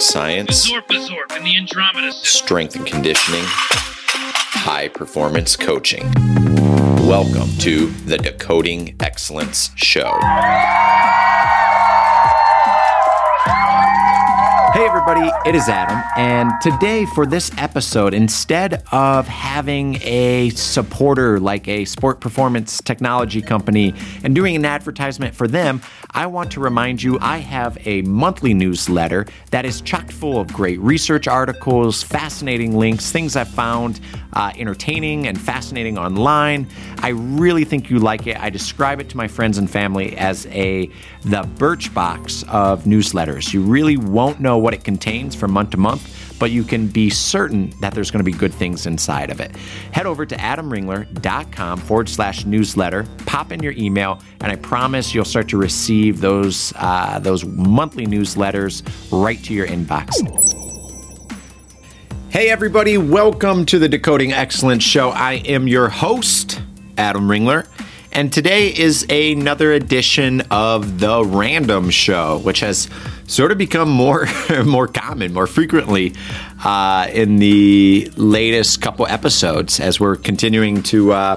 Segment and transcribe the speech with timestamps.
[0.00, 0.70] sports science,
[1.34, 2.46] and the Andromeda system.
[2.46, 6.04] strength and conditioning, high performance coaching.
[7.08, 10.18] Welcome to the Decoding Excellence Show.
[15.08, 16.02] Everybody, it is Adam.
[16.16, 23.40] And today, for this episode, instead of having a supporter like a sport performance technology
[23.40, 28.02] company and doing an advertisement for them, I want to remind you I have a
[28.02, 34.00] monthly newsletter that is chock full of great research articles, fascinating links, things I found
[34.34, 36.68] uh, entertaining and fascinating online.
[36.98, 38.38] I really think you like it.
[38.38, 40.90] I describe it to my friends and family as a
[41.22, 43.52] the Birchbox of newsletters.
[43.52, 47.08] You really won't know what it contains from month to month, but you can be
[47.08, 49.54] certain that there's going to be good things inside of it.
[49.92, 55.24] Head over to adamringler.com forward slash newsletter, pop in your email, and I promise you'll
[55.24, 60.14] start to receive those uh, those monthly newsletters right to your inbox.
[62.30, 65.10] Hey, everybody, welcome to the Decoding Excellence Show.
[65.10, 66.60] I am your host,
[66.96, 67.68] Adam Ringler,
[68.12, 72.88] and today is another edition of the Random Show, which has
[73.26, 74.26] sort of become more
[74.64, 76.14] more common, more frequently
[76.64, 81.36] uh, in the latest couple episodes as we're continuing to uh,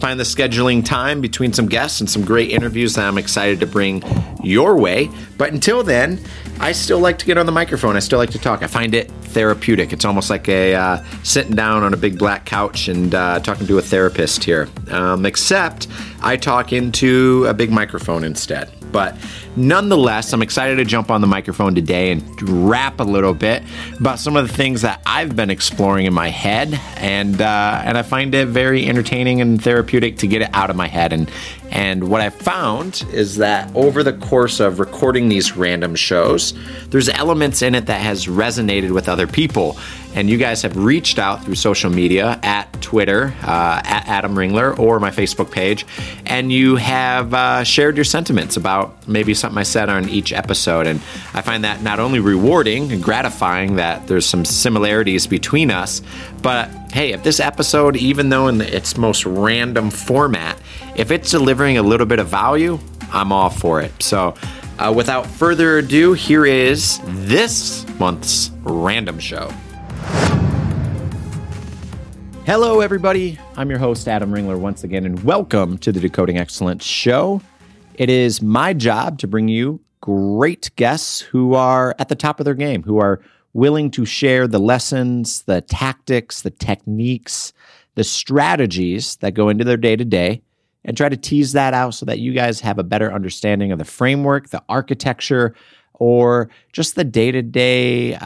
[0.00, 3.66] find the scheduling time between some guests and some great interviews that I'm excited to
[3.66, 4.02] bring
[4.42, 5.10] your way.
[5.38, 6.20] But until then,
[6.62, 7.96] I still like to get on the microphone.
[7.96, 8.62] I still like to talk.
[8.62, 9.92] I find it therapeutic.
[9.92, 13.66] It's almost like a uh, sitting down on a big black couch and uh, talking
[13.66, 14.68] to a therapist here.
[14.88, 15.88] Um, except
[16.22, 18.70] I talk into a big microphone instead.
[18.92, 19.16] But
[19.56, 23.64] nonetheless, I'm excited to jump on the microphone today and rap a little bit
[23.98, 27.96] about some of the things that I've been exploring in my head, and uh, and
[27.96, 31.12] I find it very entertaining and therapeutic to get it out of my head.
[31.12, 31.30] And
[31.72, 36.52] and what I found is that over the course of recording these random shows,
[36.90, 39.78] there's elements in it that has resonated with other people.
[40.14, 44.78] And you guys have reached out through social media at Twitter, uh, at Adam Ringler,
[44.78, 45.86] or my Facebook page,
[46.26, 50.86] and you have uh, shared your sentiments about maybe something I said on each episode.
[50.86, 51.00] And
[51.32, 56.02] I find that not only rewarding and gratifying that there's some similarities between us,
[56.42, 60.58] but hey, if this episode, even though in its most random format,
[60.96, 62.78] if it's delivering a little bit of value,
[63.12, 64.02] I'm all for it.
[64.02, 64.34] So,
[64.78, 69.52] uh, without further ado, here is this month's random show.
[72.44, 73.38] Hello, everybody.
[73.56, 77.40] I'm your host, Adam Ringler, once again, and welcome to the Decoding Excellence Show.
[77.94, 82.44] It is my job to bring you great guests who are at the top of
[82.44, 83.20] their game, who are
[83.52, 87.52] willing to share the lessons, the tactics, the techniques,
[87.94, 90.42] the strategies that go into their day to day,
[90.84, 93.78] and try to tease that out so that you guys have a better understanding of
[93.78, 95.54] the framework, the architecture,
[95.94, 98.16] or just the day to day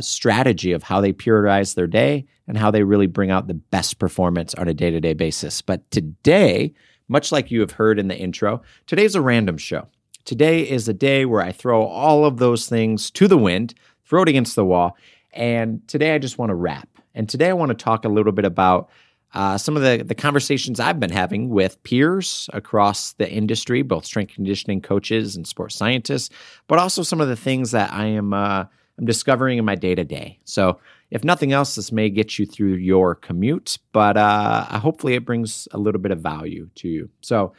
[0.00, 3.98] strategy of how they periodize their day and how they really bring out the best
[3.98, 5.62] performance on a day to day basis.
[5.62, 6.74] But today,
[7.08, 9.88] much like you have heard in the intro, today's a random show.
[10.24, 13.74] Today is a day where I throw all of those things to the wind,
[14.06, 14.96] throw it against the wall.
[15.32, 16.88] And today I just want to wrap.
[17.14, 18.88] And today I want to talk a little bit about
[19.34, 24.04] uh, some of the, the conversations I've been having with peers across the industry, both
[24.04, 26.30] strength conditioning coaches and sports scientists,
[26.68, 28.64] but also some of the things that I am uh,
[28.98, 30.38] I'm discovering in my day to day.
[30.44, 30.78] So,
[31.10, 35.68] if nothing else, this may get you through your commute, but uh, hopefully it brings
[35.72, 37.10] a little bit of value to you.
[37.20, 37.54] So,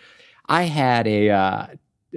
[0.47, 1.68] I had a uh,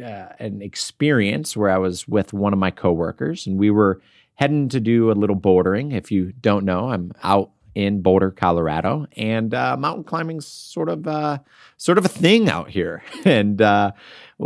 [0.02, 4.00] uh, an experience where I was with one of my coworkers, and we were
[4.34, 5.92] heading to do a little bouldering.
[5.92, 11.06] If you don't know, I'm out in Boulder, Colorado, and uh, mountain climbing's sort of
[11.06, 11.38] uh,
[11.76, 13.04] sort of a thing out here.
[13.24, 13.92] and uh,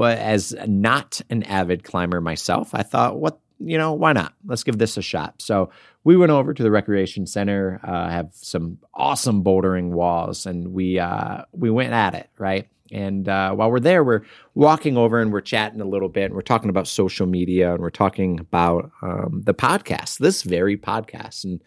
[0.03, 4.35] as not an avid climber myself, I thought, what you know, why not?
[4.45, 5.41] Let's give this a shot.
[5.41, 5.71] So
[6.05, 10.99] we went over to the recreation center, uh, have some awesome bouldering walls, and we
[10.99, 12.69] uh, we went at it, right?
[12.91, 14.25] And uh, while we're there, we're
[14.55, 17.81] walking over and we're chatting a little bit, and we're talking about social media, and
[17.81, 21.63] we're talking about um, the podcast, this very podcast, and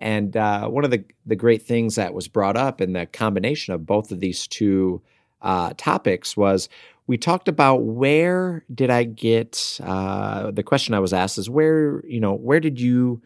[0.00, 3.74] and uh, one of the the great things that was brought up in the combination
[3.74, 5.02] of both of these two
[5.42, 6.68] uh, topics was
[7.06, 12.04] we talked about where did I get uh, the question I was asked is where
[12.06, 13.20] you know where did you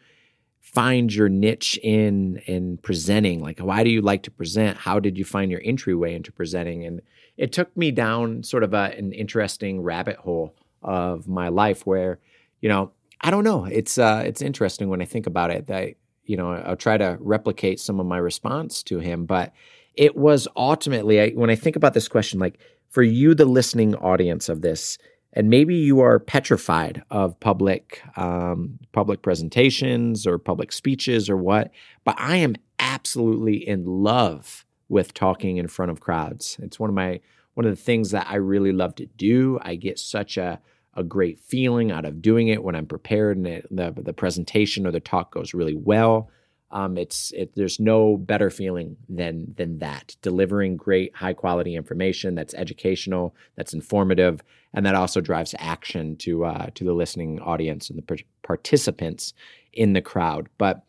[0.61, 3.41] find your niche in in presenting?
[3.41, 4.76] Like why do you like to present?
[4.76, 6.85] How did you find your entryway into presenting?
[6.85, 7.00] And
[7.37, 12.19] it took me down sort of a, an interesting rabbit hole of my life where
[12.61, 12.91] you know
[13.21, 13.65] I don't know.
[13.65, 15.94] It's uh, it's interesting when I think about it that
[16.25, 19.53] you know I'll try to replicate some of my response to him but
[19.94, 23.94] it was ultimately I, when I think about this question like for you the listening
[23.97, 24.99] audience of this
[25.35, 31.71] and maybe you are petrified of public um, public presentations or public speeches or what.
[32.05, 36.56] But I am absolutely in love with talking in front of crowds.
[36.62, 37.21] It's one of my
[37.55, 39.59] one of the things that I really love to do.
[39.62, 40.61] I get such a
[40.96, 44.87] a great feeling out of doing it when I'm prepared and it, the the presentation
[44.87, 46.31] or the talk goes really well.
[46.70, 52.35] Um, it's it, there's no better feeling than than that delivering great high quality information
[52.35, 54.43] that's educational that's informative
[54.73, 59.35] and that also drives action to uh, to the listening audience and the participants
[59.73, 60.85] in the crowd but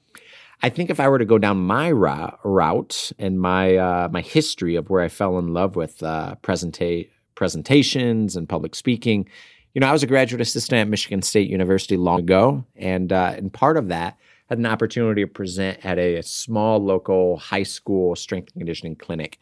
[0.61, 4.75] I think if I were to go down my route and my uh, my history
[4.75, 9.29] of where I fell in love with uh, presenta- presentations and public speaking,
[9.75, 13.33] you know, I was a graduate assistant at Michigan State University long ago, and uh,
[13.35, 14.17] and part of that
[14.47, 18.95] had an opportunity to present at a, a, small local high school strength and conditioning
[18.95, 19.37] clinic.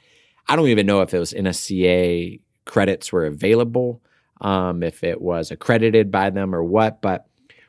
[0.48, 4.02] I don't even know if it was NSCA credits were available,
[4.42, 7.28] um, if it was accredited by them or what, but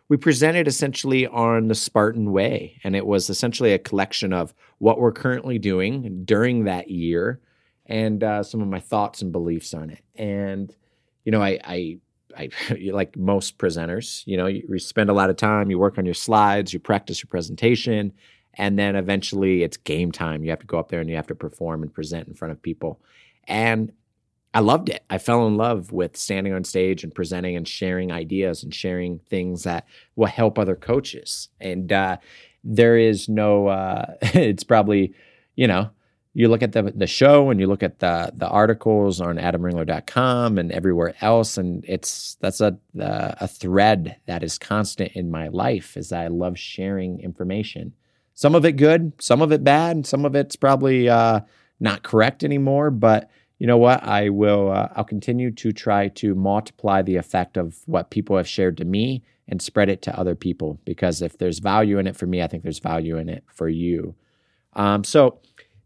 [0.09, 2.81] we presented essentially on the Spartan way.
[2.85, 7.41] And it was essentially a collection of what we're currently doing during that year
[7.87, 10.05] and uh, some of my thoughts and beliefs on it.
[10.15, 10.75] And,
[11.25, 11.99] you know, I, I
[12.37, 12.51] I,
[12.93, 16.05] like most presenters, you know, you, you, spend a lot of time, you work on
[16.05, 18.13] your slides, you practice your presentation,
[18.55, 20.45] and then eventually it's game time.
[20.45, 22.53] You have to go up there and you have to perform and present in front
[22.53, 23.01] of people.
[23.47, 23.93] And
[24.55, 25.05] I loved it.
[25.11, 29.19] I fell in love with standing on stage and presenting and sharing ideas and sharing
[29.29, 31.49] things that will help other coaches.
[31.61, 32.19] And uh,
[32.63, 35.13] there is no, uh, it's probably,
[35.57, 35.91] you know,
[36.35, 40.59] you look at the the show and you look at the the articles on adamringler.com
[40.59, 45.97] and everywhere else and it's that's a a thread that is constant in my life
[45.97, 47.95] is I love sharing information.
[48.35, 51.41] Some of it good, some of it bad, some of it's probably uh,
[51.79, 53.31] not correct anymore, but
[53.61, 54.03] you know what?
[54.03, 58.49] I will uh, I'll continue to try to multiply the effect of what people have
[58.49, 62.17] shared to me and spread it to other people because if there's value in it
[62.17, 64.17] for me, I think there's value in it for you.
[64.73, 65.39] Um, so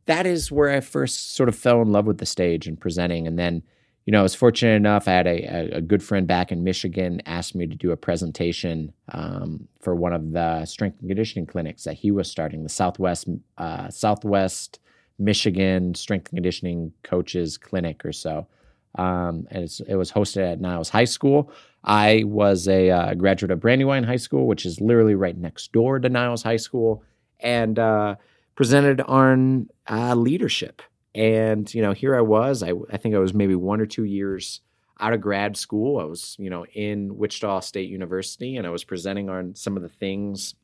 [0.08, 3.26] that is where I first sort of fell in love with the stage and presenting.
[3.26, 3.62] And then,
[4.06, 5.06] you know, I was fortunate enough.
[5.06, 8.94] I had a, a good friend back in Michigan asked me to do a presentation
[9.12, 13.28] um, for one of the strength and conditioning clinics that he was starting, the Southwest
[13.58, 14.81] uh, Southwest
[15.19, 18.46] Michigan Strength and Conditioning Coaches Clinic or so.
[18.94, 21.52] Um, and it was hosted at Niles High School.
[21.84, 25.99] I was a uh, graduate of Brandywine High School, which is literally right next door
[25.99, 27.04] to Niles High School,
[27.40, 28.14] and uh,
[28.58, 30.82] presented on uh, leadership.
[31.14, 34.02] And, you know, here I was, I, I think I was maybe one or two
[34.02, 34.62] years
[34.99, 36.00] out of grad school.
[36.00, 39.84] I was, you know, in Wichita State University and I was presenting on some of
[39.84, 40.56] the things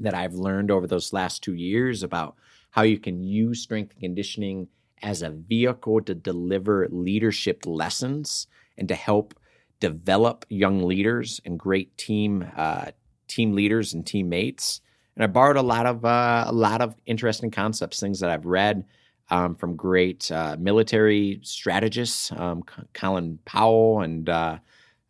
[0.00, 2.34] that I've learned over those last two years about
[2.70, 4.66] how you can use strength and conditioning
[5.00, 9.34] as a vehicle to deliver leadership lessons and to help
[9.78, 12.86] develop young leaders and great team uh,
[13.28, 14.80] team leaders and teammates
[15.16, 18.46] and I borrowed a lot of uh, a lot of interesting concepts, things that I've
[18.46, 18.84] read
[19.30, 24.58] um, from great uh, military strategists, um, Colin Powell, and uh,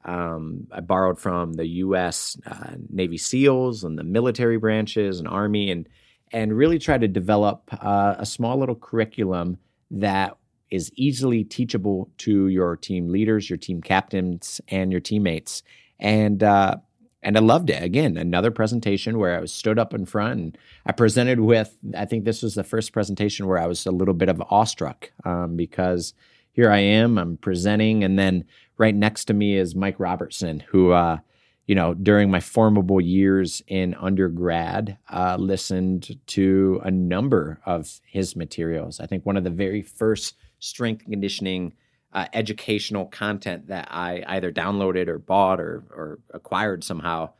[0.05, 2.39] um, I borrowed from the U.S.
[2.47, 5.89] Uh, Navy SEALs and the military branches and Army, and
[6.33, 9.57] and really tried to develop uh, a small little curriculum
[9.91, 10.37] that
[10.71, 15.63] is easily teachable to your team leaders, your team captains, and your teammates.
[16.01, 16.77] And uh,
[17.25, 17.83] and I loved it.
[17.83, 22.05] Again, another presentation where I was stood up in front and I presented with, I
[22.05, 25.57] think this was the first presentation where I was a little bit of awestruck um,
[25.57, 26.13] because
[26.53, 28.45] here I am, I'm presenting, and then
[28.79, 31.19] right next to me is Mike Robertson, who, uh,
[31.67, 38.37] you know, during my formable years in undergrad, uh, listened to a number of his
[38.37, 39.01] materials.
[39.01, 41.73] I think one of the very first strength conditioning
[42.15, 47.31] uh, educational content that I either downloaded or bought or, or acquired somehow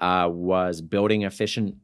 [0.00, 1.76] uh, was building efficient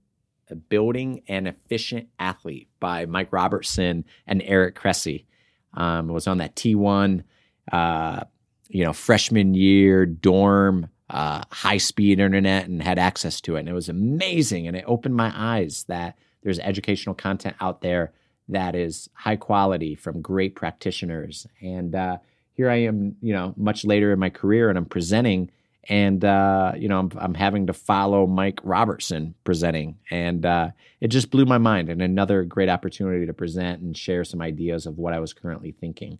[0.70, 5.26] building an efficient athlete by Mike Robertson and Eric Cressey.
[5.74, 7.22] Um, was on that T1,
[7.70, 8.20] uh,
[8.68, 13.68] you know, freshman year dorm, uh, high speed internet, and had access to it, and
[13.68, 14.66] it was amazing.
[14.66, 18.12] And it opened my eyes that there's educational content out there
[18.48, 22.16] that is high quality from great practitioners, and uh,
[22.58, 25.48] here I am, you know, much later in my career, and I'm presenting,
[25.88, 31.08] and uh, you know, I'm, I'm, having to follow Mike Robertson presenting, and uh, it
[31.08, 31.88] just blew my mind.
[31.88, 35.70] And another great opportunity to present and share some ideas of what I was currently
[35.70, 36.18] thinking.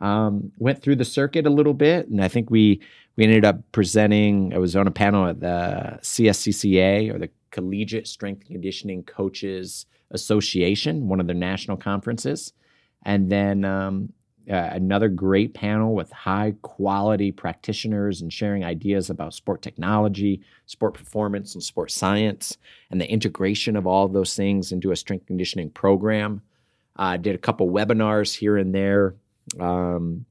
[0.00, 2.80] Um, went through the circuit a little bit, and I think we
[3.16, 4.54] we ended up presenting.
[4.54, 9.86] I was on a panel at the CSCCA or the Collegiate Strength and Conditioning Coaches
[10.12, 12.52] Association, one of their national conferences,
[13.04, 14.12] and then um,
[14.50, 20.94] uh, another great panel with high quality practitioners and sharing ideas about sport technology, sport
[20.94, 22.56] performance, and sport science,
[22.90, 26.40] and the integration of all of those things into a strength conditioning program.
[26.96, 29.14] I uh, did a couple webinars here and there
[29.60, 30.24] um,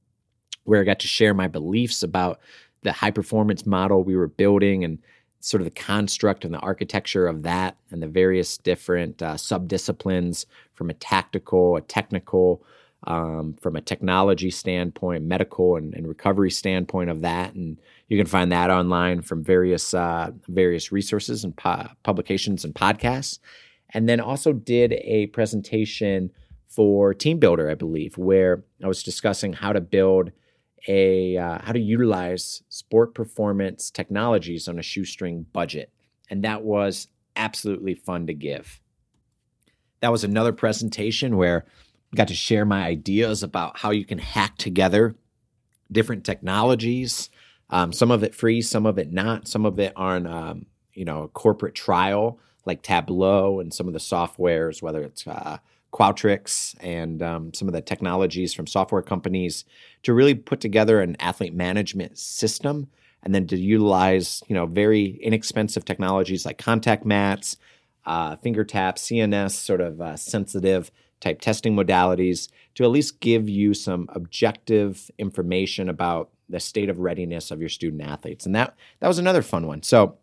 [0.64, 2.40] where I got to share my beliefs about
[2.82, 5.00] the high performance model we were building and
[5.40, 10.46] sort of the construct and the architecture of that and the various different uh, subdisciplines
[10.74, 12.64] from a tactical, a technical,
[13.06, 17.54] um, from a technology standpoint, medical and, and, recovery standpoint of that.
[17.54, 22.74] And you can find that online from various uh, various resources and pu- publications and
[22.74, 23.40] podcasts.
[23.92, 26.32] And then also did a presentation
[26.68, 30.32] for Team Builder, I believe, where I was discussing how to build
[30.88, 35.92] a uh, how to utilize sport performance technologies on a shoestring budget,
[36.30, 38.82] and that was absolutely fun to give.
[40.02, 41.66] That was another presentation where
[42.16, 45.16] got to share my ideas about how you can hack together
[45.92, 47.30] different technologies.
[47.70, 49.48] Um, some of it free, some of it not.
[49.48, 53.94] Some of it on um, you know a corporate trial like Tableau and some of
[53.94, 55.58] the softwares, whether it's uh,
[55.94, 59.64] Qualtrics and um, some of the technologies from software companies
[60.04, 62.90] to really put together an athlete management system
[63.24, 67.58] and then to utilize you know very inexpensive technologies like contact mats,
[68.06, 73.50] uh, finger taps, CNS sort of uh, sensitive type testing modalities to at least give
[73.50, 78.46] you some objective information about the state of readiness of your student athletes.
[78.46, 79.84] And that that was another fun one.
[79.84, 80.18] So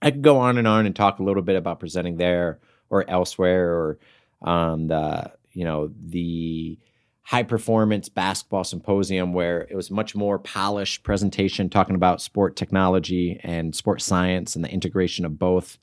[0.00, 2.58] I could go on and on and talk a little bit about presenting there
[2.90, 3.98] or elsewhere or
[4.42, 6.78] um, the you know the
[7.24, 13.38] high performance basketball symposium where it was much more polished presentation talking about sport technology
[13.44, 15.78] and sport science and the integration of both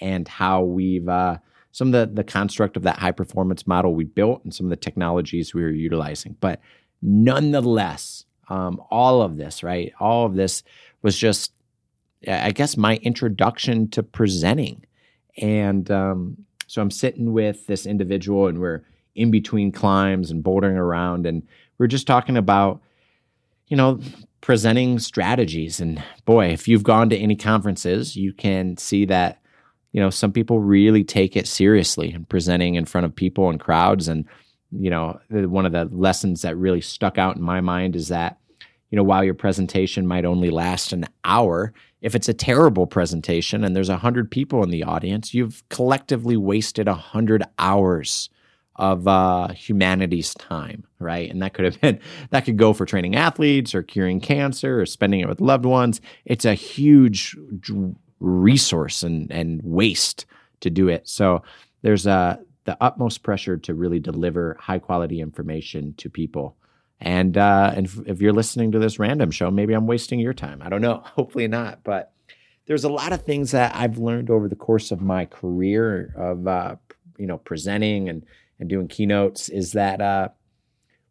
[0.00, 1.36] and how we've uh,
[1.74, 4.70] some of the, the construct of that high performance model we built and some of
[4.70, 6.36] the technologies we were utilizing.
[6.40, 6.60] But
[7.02, 10.62] nonetheless um, all of this right all of this
[11.02, 11.52] was just
[12.28, 14.84] i guess my introduction to presenting.
[15.36, 16.36] And um,
[16.68, 18.84] so I'm sitting with this individual and we're
[19.16, 21.42] in between climbs and bouldering around and
[21.78, 22.80] we're just talking about
[23.66, 23.98] you know
[24.40, 25.80] presenting strategies.
[25.80, 29.40] And boy if you've gone to any conferences you can see that
[29.94, 33.58] you know some people really take it seriously and presenting in front of people and
[33.58, 34.26] crowds and
[34.70, 38.38] you know one of the lessons that really stuck out in my mind is that
[38.90, 41.72] you know while your presentation might only last an hour
[42.04, 46.86] if it's a terrible presentation and there's 100 people in the audience, you've collectively wasted
[46.86, 48.28] 100 hours
[48.76, 51.30] of uh, humanity's time, right?
[51.30, 51.98] And that could have been,
[52.30, 56.02] that could go for training athletes or curing cancer or spending it with loved ones.
[56.26, 57.34] It's a huge
[58.24, 60.26] resource and, and waste
[60.60, 61.08] to do it.
[61.08, 61.42] So
[61.82, 66.56] there's a, uh, the utmost pressure to really deliver high quality information to people.
[67.00, 70.32] And uh, and if, if, you're listening to this random show, maybe I'm wasting your
[70.32, 70.62] time.
[70.62, 71.02] I don't know.
[71.04, 71.84] Hopefully not.
[71.84, 72.12] But
[72.66, 76.46] there's a lot of things that I've learned over the course of my career of
[76.46, 76.76] uh,
[77.18, 78.24] you know presenting and
[78.58, 80.28] and doing keynotes is that uh,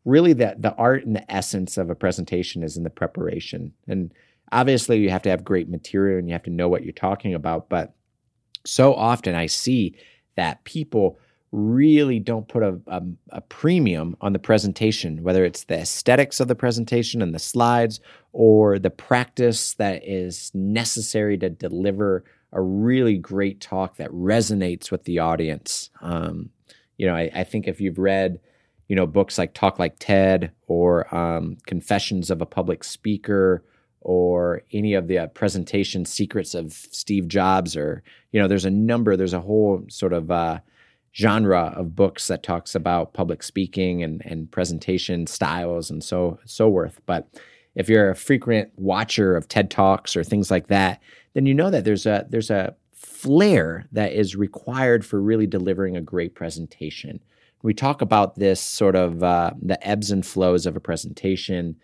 [0.06, 3.74] really that the art and the essence of a presentation is in the preparation.
[3.88, 4.12] And
[4.52, 7.34] obviously, you have to have great material and you have to know what you're talking
[7.34, 7.70] about.
[7.70, 7.94] But
[8.66, 9.96] so often, I see
[10.36, 11.20] that people
[11.52, 16.48] really don't put a, a, a, premium on the presentation, whether it's the aesthetics of
[16.48, 18.00] the presentation and the slides
[18.32, 22.24] or the practice that is necessary to deliver
[22.54, 25.92] a really great talk that resonates with the audience.
[26.02, 26.50] Um,
[26.98, 28.40] you know, I, I, think if you've read,
[28.88, 33.64] you know, books like Talk Like TED or um, Confessions of a Public Speaker
[34.04, 38.70] or any of the uh, presentation secrets of Steve Jobs or, you know, there's a
[38.72, 40.60] number, there's a whole sort of, uh,
[41.16, 46.68] genre of books that talks about public speaking and, and presentation styles and so so
[46.68, 47.00] worth.
[47.06, 47.28] But
[47.76, 51.02] if you're a frequent watcher of TED Talks or things like that,
[51.34, 55.96] then you know that there's a there's a flair that is required for really delivering
[55.96, 57.20] a great presentation.
[57.62, 61.76] We talk about this sort of uh, the ebbs and flows of a presentation.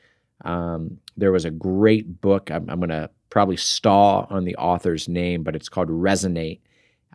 [0.45, 2.49] Um, there was a great book.
[2.49, 6.59] I'm, I'm going to probably stall on the author's name, but it's called Resonate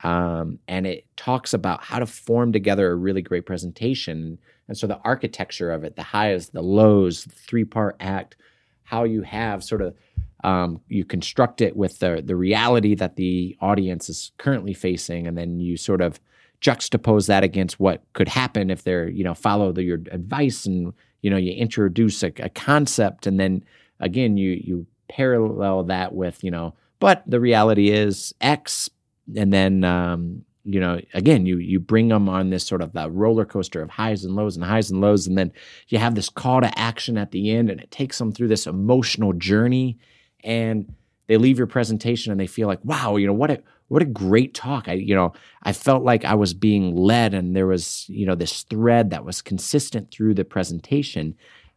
[0.02, 4.38] um, and it talks about how to form together a really great presentation.
[4.66, 8.36] And so the architecture of it, the highs, the lows, three part act,
[8.82, 9.94] how you have sort of
[10.42, 15.38] um, you construct it with the the reality that the audience is currently facing, and
[15.38, 16.20] then you sort of
[16.60, 20.92] juxtapose that against what could happen if they're you know follow the, your advice and
[21.24, 23.64] you know you introduce a, a concept, and then
[23.98, 28.88] again you you parallel that with you know but the reality is X
[29.36, 33.10] and then um, you know, again, you you bring them on this sort of the
[33.10, 35.52] roller coaster of highs and lows and highs and lows, and then
[35.88, 38.66] you have this call to action at the end, and it takes them through this
[38.66, 39.98] emotional journey,
[40.42, 40.94] and
[41.26, 44.06] they leave your presentation and they feel like, wow, you know, what a what a
[44.06, 44.88] great talk.
[44.88, 48.34] I, you know, I felt like I was being led, and there was, you know,
[48.34, 51.34] this thread that was consistent through the presentation.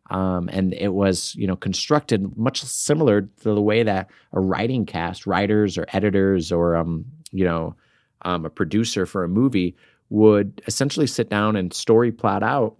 [0.09, 4.85] Um, and it was, you know, constructed much similar to the way that a writing
[4.85, 7.75] cast, writers or editors or, um, you know,
[8.21, 9.75] um, a producer for a movie
[10.09, 12.77] would essentially sit down and story plot out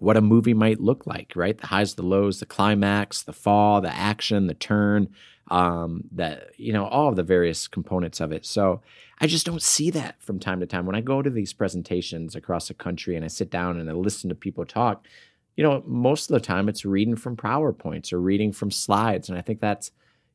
[0.00, 1.58] what a movie might look like, right?
[1.58, 5.08] The highs, the lows, the climax, the fall, the action, the turn,
[5.50, 8.46] um, that you know, all of the various components of it.
[8.46, 8.80] So
[9.20, 10.86] I just don't see that from time to time.
[10.86, 13.92] When I go to these presentations across the country and I sit down and I
[13.92, 15.06] listen to people talk,
[15.56, 19.28] you know, most of the time it's reading from PowerPoints or reading from slides.
[19.28, 19.90] And I think that's,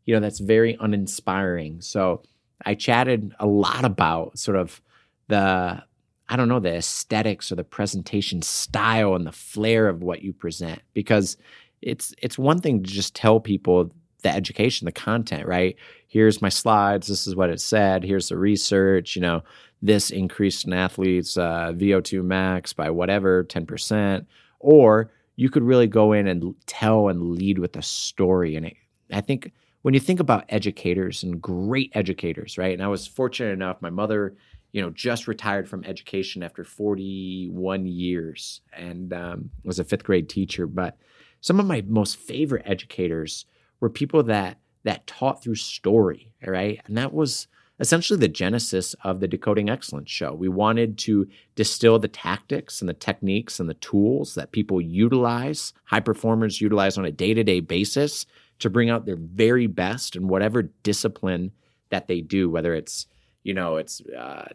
[0.05, 1.81] you know, that's very uninspiring.
[1.81, 2.21] So
[2.63, 4.81] I chatted a lot about sort of
[5.27, 5.83] the
[6.27, 10.33] I don't know the aesthetics or the presentation style and the flair of what you
[10.33, 11.37] present because
[11.81, 13.91] it's it's one thing to just tell people
[14.25, 15.75] the education the content right
[16.07, 19.43] here's my slides this is what it said here's the research you know
[19.81, 24.25] this increased an athlete's uh, VO2 max by whatever 10%
[24.59, 28.75] or you could really go in and tell and lead with a story and it,
[29.11, 29.51] I think
[29.85, 32.73] when you think about educators and great educators, right?
[32.73, 34.35] And I was fortunate enough, my mother,
[34.71, 40.27] you know, just retired from education after 41 years and um, was a fifth grade
[40.27, 40.65] teacher.
[40.65, 40.97] But
[41.41, 43.45] some of my most favorite educators
[43.79, 46.79] were people that that taught through story, right?
[46.85, 47.47] And that was
[47.79, 50.33] essentially the genesis of the Decoding Excellence show.
[50.33, 55.73] We wanted to distill the tactics and the techniques and the tools that people utilize,
[55.85, 58.25] high performers utilize on a day to day basis
[58.59, 61.51] to bring out their very best in whatever discipline
[61.89, 63.07] that they do, whether it's,
[63.43, 64.47] you know, it's uh,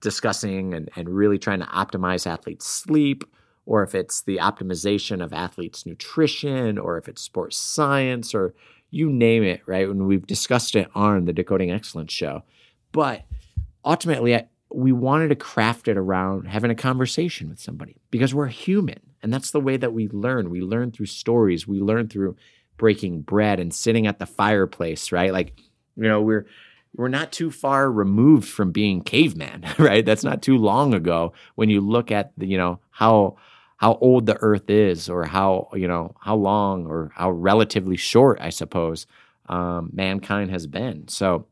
[0.00, 3.24] discussing and, and really trying to optimize athletes' sleep,
[3.66, 8.54] or if it's the optimization of athletes' nutrition, or if it's sports science, or
[8.90, 9.88] you name it, right?
[9.88, 12.42] When we've discussed it on the Decoding Excellence show.
[12.92, 13.24] But
[13.84, 18.46] ultimately, I, we wanted to craft it around having a conversation with somebody because we're
[18.46, 19.00] human.
[19.22, 20.50] And that's the way that we learn.
[20.50, 22.36] We learn through stories, we learn through
[22.76, 25.32] breaking bread and sitting at the fireplace, right?
[25.32, 25.58] Like,
[25.96, 26.46] you know, we're
[26.94, 30.04] we're not too far removed from being caveman, right?
[30.04, 33.36] That's not too long ago when you look at the, you know, how
[33.76, 38.38] how old the earth is or how, you know, how long or how relatively short,
[38.40, 39.06] I suppose,
[39.48, 41.08] um, mankind has been.
[41.08, 41.46] So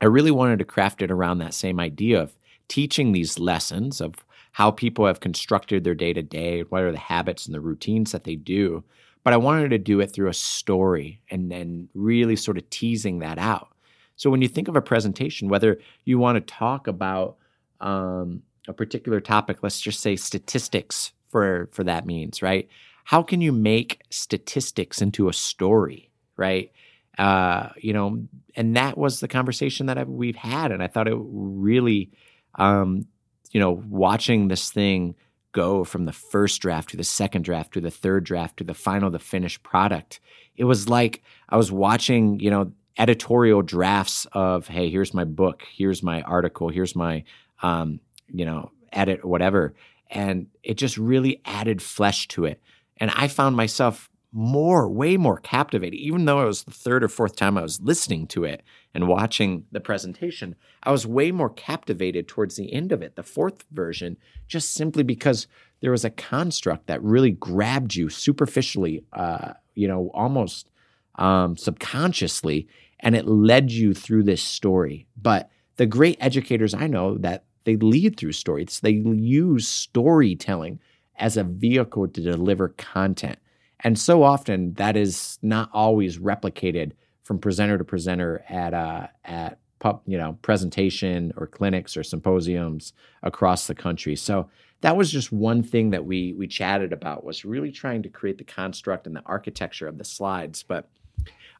[0.00, 2.32] I really wanted to craft it around that same idea of
[2.68, 4.14] teaching these lessons of
[4.52, 8.12] how people have constructed their day to day, what are the habits and the routines
[8.12, 8.84] that they do,
[9.24, 13.20] but I wanted to do it through a story and then really sort of teasing
[13.20, 13.68] that out.
[14.16, 17.36] So when you think of a presentation, whether you want to talk about
[17.80, 22.68] um, a particular topic, let's just say statistics for for that means, right?
[23.04, 26.70] How can you make statistics into a story, right?
[27.18, 31.08] Uh, you know, and that was the conversation that I, we've had, and I thought
[31.08, 32.10] it really,
[32.54, 33.06] um,
[33.50, 35.16] you know, watching this thing
[35.50, 38.74] go from the first draft to the second draft to the third draft to the
[38.74, 40.20] final, the finished product.
[40.56, 45.64] It was like I was watching, you know, editorial drafts of, hey, here's my book,
[45.74, 47.24] here's my article, here's my,
[47.62, 49.74] um, you know, edit, whatever.
[50.12, 52.60] And it just really added flesh to it.
[52.98, 57.08] And I found myself more, way more captivated, even though it was the third or
[57.08, 58.62] fourth time I was listening to it
[58.94, 60.54] and watching the presentation.
[60.82, 64.16] I was way more captivated towards the end of it, the fourth version,
[64.48, 65.46] just simply because
[65.80, 70.70] there was a construct that really grabbed you superficially, uh, you know, almost
[71.16, 72.68] um, subconsciously,
[73.00, 75.06] and it led you through this story.
[75.20, 80.80] But the great educators I know that they lead through stories, they use storytelling
[81.16, 83.38] as a vehicle to deliver content.
[83.80, 89.58] And so often that is not always replicated from presenter to presenter at uh, at
[90.06, 94.16] you know presentation or clinics or symposiums across the country.
[94.16, 94.48] So
[94.80, 98.38] that was just one thing that we we chatted about was really trying to create
[98.38, 100.62] the construct and the architecture of the slides.
[100.62, 100.88] But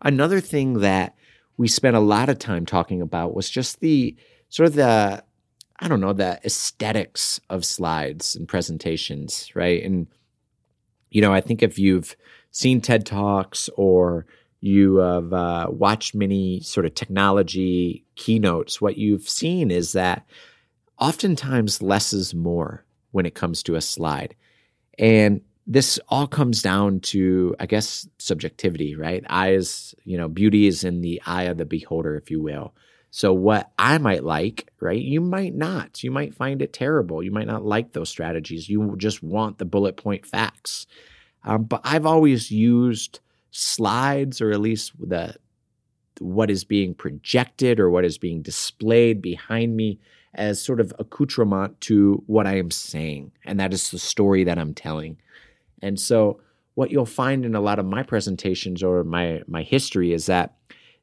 [0.00, 1.14] another thing that
[1.56, 4.16] we spent a lot of time talking about was just the
[4.48, 5.24] sort of the
[5.80, 9.82] I don't know the aesthetics of slides and presentations, right?
[9.82, 10.06] And
[11.10, 12.16] you know, I think if you've
[12.50, 14.26] seen TED Talks or
[14.60, 20.24] you have uh, watched many sort of technology keynotes, what you've seen is that
[20.98, 24.34] oftentimes less is more when it comes to a slide.
[24.98, 29.24] And this all comes down to, I guess, subjectivity, right?
[29.28, 32.74] Eyes, you know, beauty is in the eye of the beholder, if you will.
[33.14, 36.02] So, what I might like, right, you might not.
[36.02, 37.22] You might find it terrible.
[37.22, 38.70] You might not like those strategies.
[38.70, 40.86] You just want the bullet point facts.
[41.44, 43.20] Um, but I've always used
[43.50, 45.36] slides, or at least the
[46.20, 49.98] what is being projected or what is being displayed behind me,
[50.32, 54.58] as sort of accoutrement to what I am saying, and that is the story that
[54.58, 55.18] I'm telling.
[55.82, 56.40] And so,
[56.76, 60.56] what you'll find in a lot of my presentations or my my history is that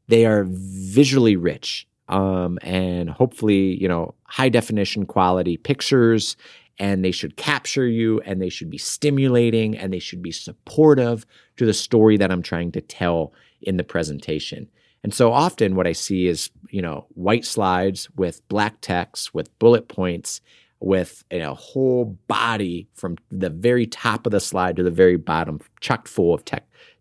[0.08, 6.36] they are visually rich um, and hopefully, you know, high definition quality pictures.
[6.82, 11.26] And they should capture you and they should be stimulating and they should be supportive
[11.58, 14.70] to the story that I'm trying to tell in the presentation.
[15.04, 19.58] And so often what I see is, you know, white slides with black text, with
[19.60, 20.40] bullet points,
[20.80, 25.60] with a whole body from the very top of the slide to the very bottom,
[25.82, 26.60] chucked full of te-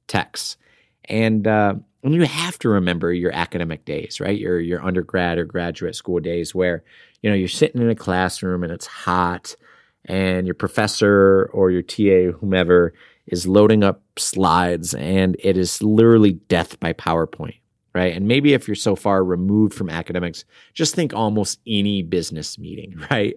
[0.09, 0.57] text.
[1.05, 4.39] And uh, and you have to remember your academic days, right?
[4.39, 6.85] Your your undergrad or graduate school days where,
[7.23, 9.57] you know, you're sitting in a classroom and it's hot
[10.05, 12.95] and your professor or your TA, whomever,
[13.27, 17.59] is loading up slides and it is literally death by PowerPoint,
[17.95, 18.17] right?
[18.17, 22.97] And maybe if you're so far removed from academics, just think almost any business meeting,
[23.11, 23.35] right?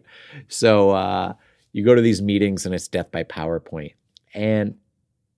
[0.47, 1.34] So uh,
[1.74, 3.95] you go to these meetings and it's death by PowerPoint.
[4.34, 4.76] And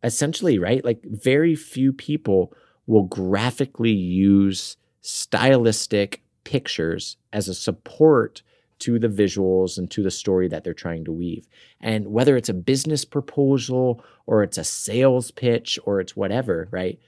[0.03, 2.53] essentially, right, like very few people
[2.87, 8.41] will graphically use stylistic pictures as a support
[8.79, 11.47] to the visuals and to the story that they're trying to weave.
[11.79, 16.99] And whether it's a business proposal or it's a sales pitch or it's whatever, right?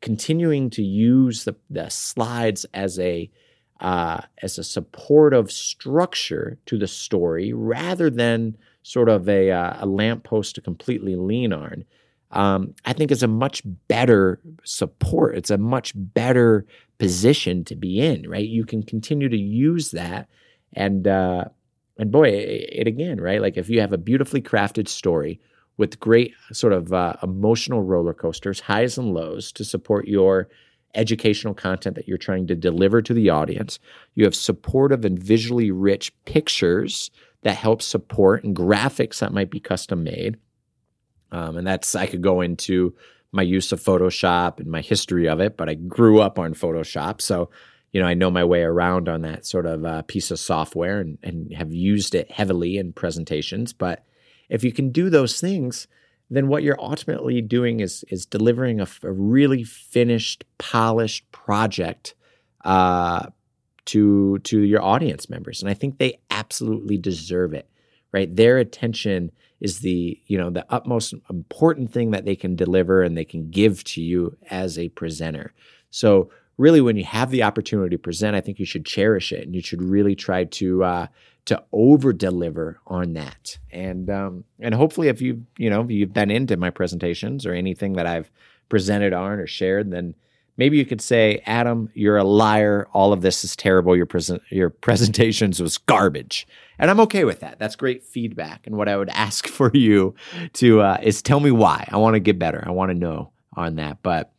[0.00, 3.30] Continuing to use the, the slides as a
[3.80, 9.86] uh, as a supportive structure to the story rather than sort of a, uh, a
[9.86, 11.84] lamppost to completely lean on
[12.30, 15.36] um, I think is a much better support.
[15.36, 16.66] It's a much better
[16.98, 18.46] position to be in, right?
[18.46, 20.28] You can continue to use that,
[20.74, 21.46] and uh,
[21.96, 23.40] and boy, it, it, again, right?
[23.40, 25.40] Like if you have a beautifully crafted story
[25.78, 30.48] with great sort of uh, emotional roller coasters, highs and lows to support your
[30.94, 33.78] educational content that you're trying to deliver to the audience.
[34.14, 37.10] You have supportive and visually rich pictures
[37.42, 40.38] that help support and graphics that might be custom made
[41.32, 42.94] um, and that's, I could go into
[43.32, 47.20] my use of Photoshop and my history of it, but I grew up on Photoshop.
[47.20, 47.50] So,
[47.92, 51.00] you know, I know my way around on that sort of uh, piece of software
[51.00, 53.72] and, and have used it heavily in presentations.
[53.72, 54.04] But
[54.48, 55.88] if you can do those things,
[56.30, 62.14] then what you're ultimately doing is is delivering a, a really finished, polished project
[62.64, 63.26] uh,
[63.86, 67.68] to to your audience members, and I think they absolutely deserve it.
[68.12, 73.02] Right, their attention is the you know the utmost important thing that they can deliver
[73.02, 75.52] and they can give to you as a presenter.
[75.90, 79.46] So really when you have the opportunity to present i think you should cherish it
[79.46, 81.06] and you should really try to uh,
[81.48, 83.58] to over deliver on that.
[83.70, 87.94] And um, and hopefully if you you know you've been into my presentations or anything
[87.94, 88.30] that i've
[88.68, 90.14] presented on or shared then
[90.58, 92.86] maybe you could say, Adam, you're a liar.
[92.92, 93.96] All of this is terrible.
[93.96, 96.46] Your present your presentations was garbage,
[96.78, 97.58] and I'm okay with that.
[97.58, 98.66] That's great feedback.
[98.66, 100.14] And what I would ask for you
[100.54, 101.88] to uh, is tell me why.
[101.90, 102.62] I want to get better.
[102.66, 104.02] I want to know on that.
[104.02, 104.30] But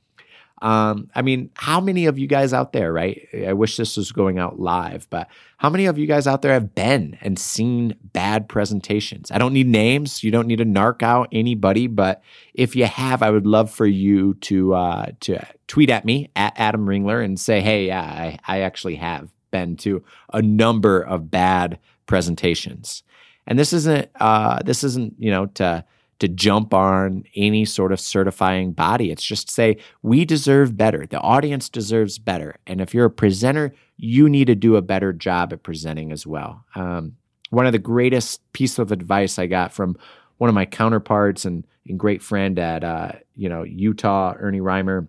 [0.62, 3.28] um, I mean, how many of you guys out there, right?
[3.48, 6.54] I wish this was going out live, but how many of you guys out there
[6.54, 9.32] have been and seen bad presentations?
[9.32, 10.24] I don't need names.
[10.24, 12.22] You don't need to narc out anybody, but
[12.54, 16.54] if you have, I would love for you to uh, to tweet at me at
[16.58, 21.32] Adam Ringler and say, "Hey, yeah, I, I actually have been to a number of
[21.32, 23.04] bad presentations."
[23.48, 25.86] And this isn't uh, this isn't you know to
[26.20, 29.10] to jump on any sort of certifying body.
[29.10, 31.06] It's just say, we deserve better.
[31.06, 32.58] The audience deserves better.
[32.68, 36.28] And if you're a presenter, you need to do a better job at presenting as
[36.28, 36.66] well.
[36.76, 37.16] Um,
[37.50, 39.98] one of the greatest piece of advice I got from
[40.38, 45.08] one of my counterparts and, and great friend at uh, you know Utah, Ernie Reimer.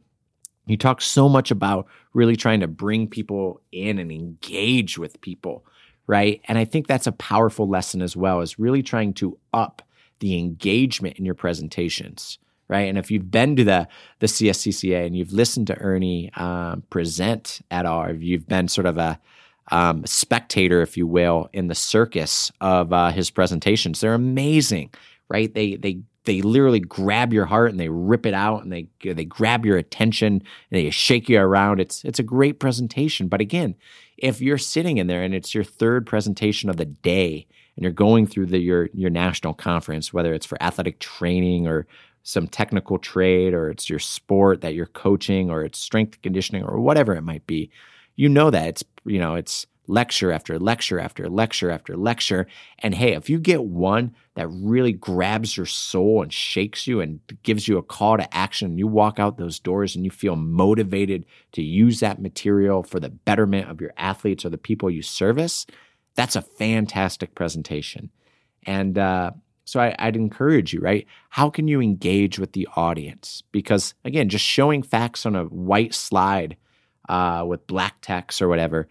[0.66, 5.64] He talks so much about really trying to bring people in and engage with people,
[6.06, 6.40] right?
[6.44, 9.82] And I think that's a powerful lesson as well, is really trying to up
[10.20, 12.38] the engagement in your presentations
[12.70, 12.88] right?
[12.88, 13.88] And if you've been to the
[14.20, 18.86] the CSCCA and you've listened to Ernie um, present at all, if you've been sort
[18.86, 19.18] of a
[19.72, 24.90] um, spectator, if you will, in the circus of uh, his presentations, they're amazing,
[25.28, 25.52] right?
[25.52, 29.24] They they they literally grab your heart and they rip it out and they they
[29.24, 31.80] grab your attention and they shake you around.
[31.80, 33.74] It's it's a great presentation, but again,
[34.16, 37.92] if you're sitting in there and it's your third presentation of the day and you're
[37.92, 41.86] going through the, your your national conference, whether it's for athletic training or
[42.22, 46.78] some technical trade, or it's your sport that you're coaching, or it's strength conditioning, or
[46.80, 47.70] whatever it might be,
[48.16, 52.46] you know that it's you know, it's lecture after lecture after lecture after lecture.
[52.78, 57.20] And hey, if you get one that really grabs your soul and shakes you and
[57.42, 61.26] gives you a call to action, you walk out those doors and you feel motivated
[61.52, 65.66] to use that material for the betterment of your athletes or the people you service,
[66.14, 68.10] that's a fantastic presentation.
[68.64, 69.32] And uh,
[69.64, 71.06] so I, would encourage you, right?
[71.30, 73.42] How can you engage with the audience?
[73.52, 76.56] Because again, just showing facts on a white slide
[77.08, 78.88] uh, with black text or whatever,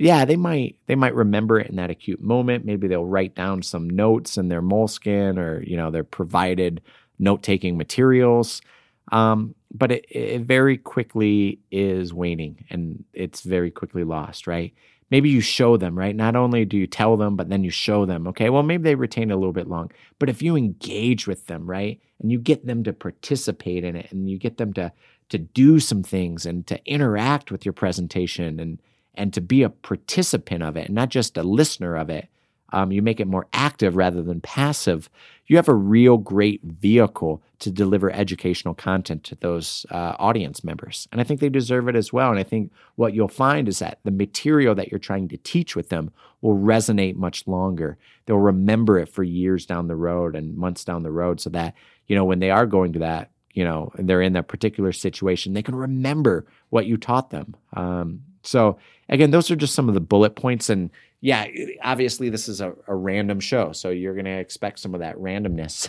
[0.00, 2.64] yeah, they might they might remember it in that acute moment.
[2.64, 6.80] Maybe they'll write down some notes in their moleskin or you know their provided
[7.18, 8.62] note taking materials.
[9.10, 14.72] Um, but it, it very quickly is waning and it's very quickly lost, right?
[15.12, 16.16] Maybe you show them, right?
[16.16, 18.94] Not only do you tell them, but then you show them, okay, well, maybe they
[18.94, 19.92] retain a little bit long.
[20.18, 24.10] But if you engage with them, right, and you get them to participate in it
[24.10, 24.90] and you get them to
[25.28, 28.80] to do some things and to interact with your presentation and
[29.14, 32.28] and to be a participant of it and not just a listener of it.
[32.72, 35.10] Um, you make it more active rather than passive.
[35.46, 41.06] You have a real great vehicle to deliver educational content to those uh, audience members.
[41.12, 42.30] And I think they deserve it as well.
[42.30, 45.76] And I think what you'll find is that the material that you're trying to teach
[45.76, 47.98] with them will resonate much longer.
[48.26, 51.74] They'll remember it for years down the road and months down the road so that,
[52.06, 54.92] you know, when they are going to that, you know, and they're in that particular
[54.92, 57.54] situation, they can remember what you taught them.
[57.74, 58.78] Um, so
[59.08, 60.70] again, those are just some of the bullet points.
[60.70, 61.46] And yeah,
[61.82, 65.16] obviously this is a, a random show, so you're going to expect some of that
[65.16, 65.88] randomness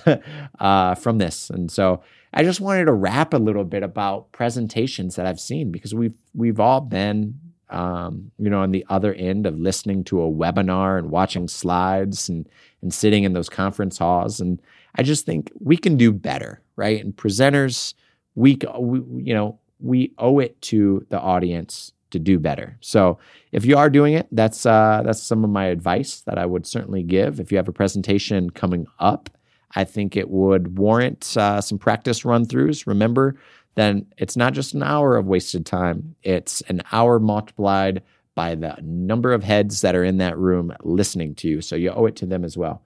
[0.60, 1.50] uh, from this.
[1.50, 5.72] And so I just wanted to wrap a little bit about presentations that I've seen
[5.72, 7.40] because we've we've all been
[7.74, 12.30] um, you know, on the other end of listening to a webinar and watching slides
[12.30, 12.48] and
[12.82, 14.40] and sitting in those conference halls.
[14.40, 14.62] And
[14.96, 17.04] I just think we can do better, right?
[17.04, 17.96] And presenters,
[18.36, 22.78] we, we you know, we owe it to the audience to do better.
[22.80, 23.20] So
[23.52, 26.66] if you are doing it, that's uh, that's some of my advice that I would
[26.66, 27.40] certainly give.
[27.40, 29.30] If you have a presentation coming up,
[29.76, 32.88] I think it would warrant uh, some practice run throughs.
[32.88, 33.36] Remember,
[33.76, 38.02] then it's not just an hour of wasted time; it's an hour multiplied
[38.36, 41.62] by the number of heads that are in that room listening to you.
[41.62, 42.82] So you owe it to them as well.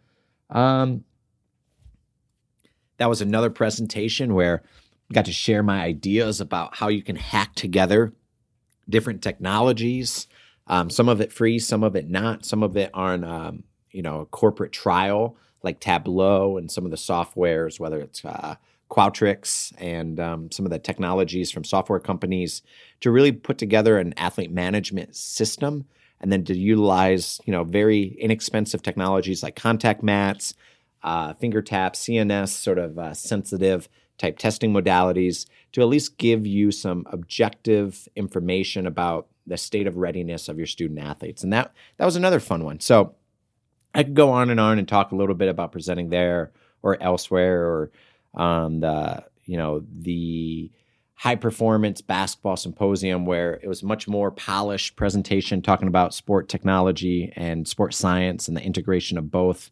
[0.50, 1.04] Um,
[2.98, 4.64] that was another presentation where
[5.10, 8.14] I got to share my ideas about how you can hack together
[8.90, 10.28] different technologies.
[10.68, 12.46] Um, some of it free, some of it not.
[12.46, 16.92] Some of it on um, you know a corporate trial like Tableau and some of
[16.92, 18.56] the softwares, whether it's uh,
[18.90, 22.62] Qualtrics and um, some of the technologies from software companies,
[23.02, 25.86] to really put together an athlete management system,
[26.22, 30.54] and then to utilize you know very inexpensive technologies like contact mats,
[31.08, 36.46] uh, finger taps, CNS, sort of uh, sensitive type testing modalities to at least give
[36.46, 41.44] you some objective information about the state of readiness of your student athletes.
[41.44, 42.82] And that that was another fun one.
[42.82, 43.16] So
[43.94, 46.52] I could go on and on and talk a little bit about presenting there
[46.84, 47.92] or elsewhere or
[48.34, 50.70] um, the you know the
[51.14, 57.32] high performance basketball symposium where it was much more polished presentation talking about sport technology
[57.38, 59.72] and sport science and the integration of both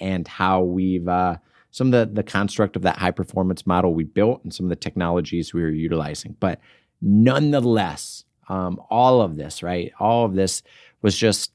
[0.00, 1.36] and how we've uh,
[1.70, 4.70] some of the, the construct of that high performance model we built and some of
[4.70, 6.34] the technologies we were utilizing.
[6.40, 6.58] But
[7.02, 9.92] nonetheless, um, all of this, right?
[10.00, 10.62] All of this
[11.02, 11.52] was just,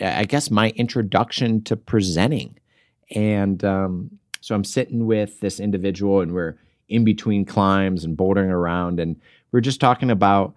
[0.00, 2.60] I guess, my introduction to presenting.
[3.10, 6.56] And um, so I'm sitting with this individual and we're
[6.88, 9.00] in between climbs and bouldering around.
[9.00, 10.54] And we're just talking about,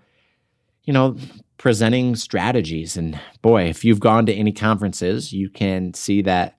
[0.83, 1.17] you know,
[1.57, 2.95] presenting strategies.
[2.95, 6.57] And boy, if you've gone to any conferences, you can see that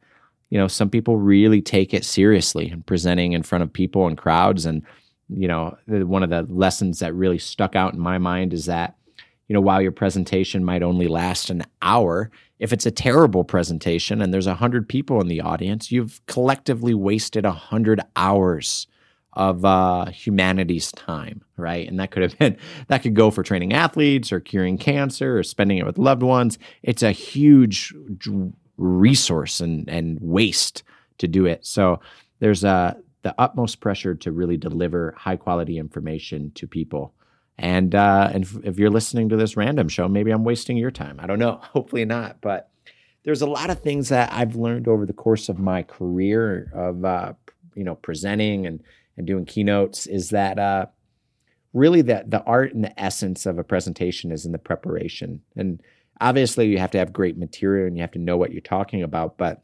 [0.54, 4.16] you know, some people really take it seriously and presenting in front of people and
[4.16, 4.66] crowds.
[4.66, 4.82] And,
[5.28, 8.94] you know, one of the lessons that really stuck out in my mind is that,
[9.48, 14.22] you know, while your presentation might only last an hour, if it's a terrible presentation
[14.22, 18.86] and there's a hundred people in the audience, you've collectively wasted a hundred hours
[19.32, 21.88] of uh, humanity's time, right?
[21.88, 25.42] And that could have been that could go for training athletes or curing cancer or
[25.42, 26.60] spending it with loved ones.
[26.84, 27.92] It's a huge
[28.76, 30.82] resource and and waste
[31.18, 31.64] to do it.
[31.64, 32.00] So
[32.40, 37.14] there's a the utmost pressure to really deliver high quality information to people.
[37.56, 40.90] And uh, and if, if you're listening to this random show, maybe I'm wasting your
[40.90, 41.18] time.
[41.20, 41.60] I don't know.
[41.62, 42.40] Hopefully not.
[42.40, 42.70] But
[43.24, 47.04] there's a lot of things that I've learned over the course of my career of
[47.04, 47.32] uh,
[47.74, 48.82] you know presenting and
[49.16, 50.86] and doing keynotes is that uh,
[51.72, 55.80] really that the art and the essence of a presentation is in the preparation and
[56.20, 59.02] obviously you have to have great material and you have to know what you're talking
[59.02, 59.62] about but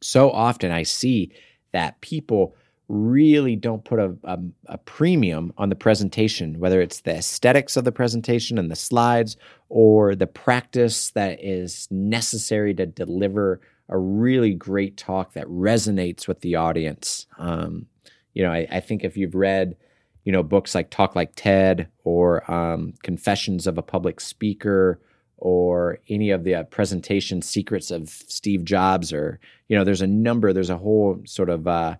[0.00, 1.32] so often i see
[1.72, 2.54] that people
[2.92, 7.84] really don't put a, a, a, premium on the presentation, whether it's the aesthetics of
[7.84, 9.36] the presentation and the slides
[9.70, 16.40] or the practice that is necessary to deliver a really great talk that resonates with
[16.40, 17.26] the audience.
[17.38, 17.86] Um,
[18.34, 19.76] you know, I, I, think if you've read,
[20.24, 25.00] you know, books like Talk Like TED or um, Confessions of a Public Speaker
[25.44, 30.06] or any of the uh, presentation secrets of Steve Jobs, or you know, there's a
[30.06, 31.96] number, there's a whole sort of uh,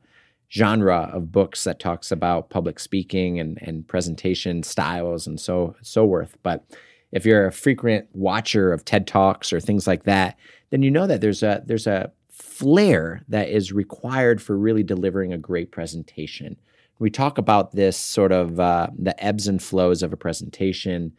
[0.48, 6.04] genre of books that talks about public speaking and, and presentation styles and so so
[6.04, 6.36] worth.
[6.44, 6.64] But
[7.10, 10.38] if you're a frequent watcher of TED Talks or things like that,
[10.70, 15.32] then you know that there's a there's a flair that is required for really delivering
[15.32, 16.56] a great presentation.
[17.00, 21.12] We talk about this sort of uh, the ebbs and flows of a presentation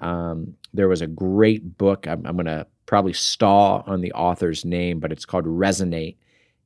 [0.00, 2.06] um, there was a great book.
[2.06, 6.16] I'm, I'm going to probably stall on the author's name, but it's called Resonate.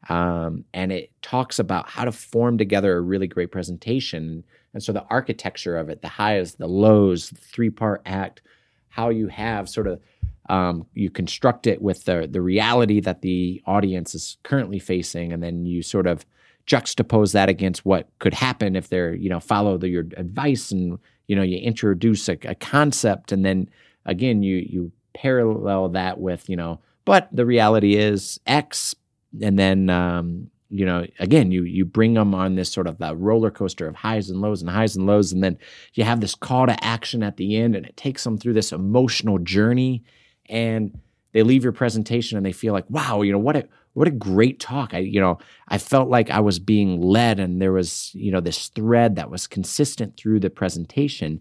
[0.08, 4.44] Um, and it talks about how to form together a really great presentation.
[4.74, 8.42] And so the architecture of it, the highs, the lows, three part act,
[8.88, 10.00] how you have sort of
[10.48, 15.42] um, you construct it with the the reality that the audience is currently facing, and
[15.42, 16.26] then you sort of
[16.66, 20.98] juxtapose that against what could happen if they're you know follow the, your advice and
[21.26, 23.68] you know you introduce a, a concept and then
[24.04, 28.94] again you you parallel that with you know but the reality is x
[29.40, 33.14] and then um, you know again you you bring them on this sort of a
[33.14, 35.56] roller coaster of highs and lows and highs and lows and then
[35.94, 38.72] you have this call to action at the end and it takes them through this
[38.72, 40.02] emotional journey
[40.48, 40.98] and
[41.32, 44.12] they leave your presentation and they feel like wow you know what a what a
[44.12, 44.94] great talk.
[44.94, 48.40] I you know i felt like i was being led and there was you know
[48.40, 51.40] this thread that was consistent through the presentation.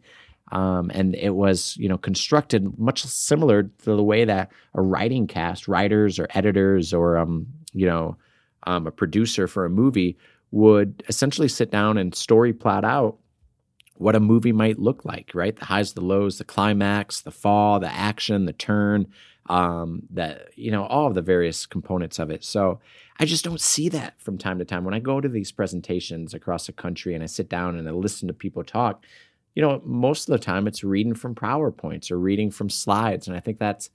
[0.52, 5.26] Um, and it was you know constructed much similar to the way that a writing
[5.28, 8.18] cast writers or editors or um, you know
[8.64, 10.18] um, a producer for a movie
[10.52, 13.18] would essentially sit down and story plot out
[13.96, 15.56] what a movie might look like right?
[15.56, 19.08] The highs the lows the climax the fall the action the turn
[19.48, 22.44] um, that you know all of the various components of it.
[22.44, 22.80] So
[23.20, 26.34] I just don't see that from time to time when I go to these presentations
[26.34, 29.06] across the country and I sit down and I listen to people talk.
[29.56, 33.36] You know, most of the time it's reading from PowerPoints or reading from slides, and
[33.36, 33.90] I think that's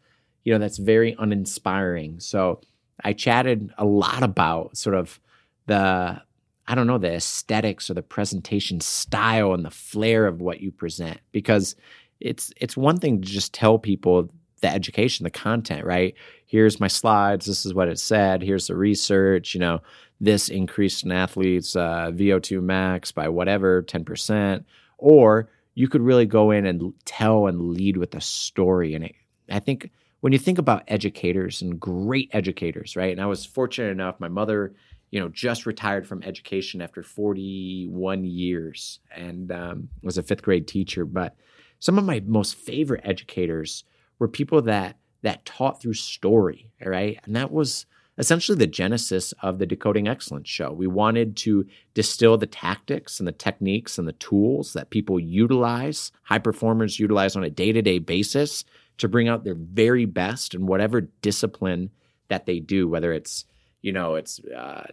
[0.44, 2.20] you know that's very uninspiring.
[2.20, 2.61] So
[3.02, 5.20] I chatted a lot about sort of
[5.66, 6.22] the
[6.68, 10.72] I don't know the aesthetics or the presentation style and the flair of what you
[10.72, 11.76] present because
[12.20, 14.30] it's it's one thing to just tell people
[14.61, 16.14] the education, the content, right?
[16.47, 17.47] Here's my slides.
[17.47, 18.42] This is what it said.
[18.42, 19.55] Here's the research.
[19.55, 19.83] You know,
[20.21, 24.64] this increased an athlete's uh, VO2 max by whatever, 10%.
[24.99, 28.95] Or you could really go in and tell and lead with a story.
[28.95, 29.14] And it,
[29.51, 29.90] I think
[30.21, 33.12] when you think about educators and great educators, right?
[33.12, 34.75] And I was fortunate enough, my mother,
[35.11, 40.66] you know, just retired from education after 41 years and um, was a fifth grade
[40.66, 41.05] teacher.
[41.05, 41.37] But
[41.79, 43.85] some of my most favorite educators
[44.18, 47.18] were people that that taught through story, right?
[47.24, 47.87] And that was
[48.18, 50.72] essentially the genesis of the Decoding Excellence show.
[50.72, 56.12] We wanted to distill the tactics and the techniques and the tools that people utilize,
[56.22, 58.64] high performers utilize on a day to day basis
[58.98, 61.90] to bring out their very best in whatever discipline
[62.29, 63.44] that they do, whether it's,
[63.83, 64.87] you know, it's uh,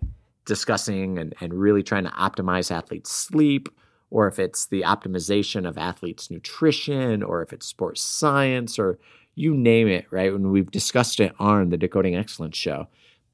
[0.45, 3.69] discussing and, and really trying to optimize athletes' sleep,
[4.13, 8.99] or if it's the optimization of athletes' nutrition, or if it's sports science, or
[9.34, 10.32] you name it, right?
[10.32, 12.88] When we've discussed it on the Decoding Excellence show.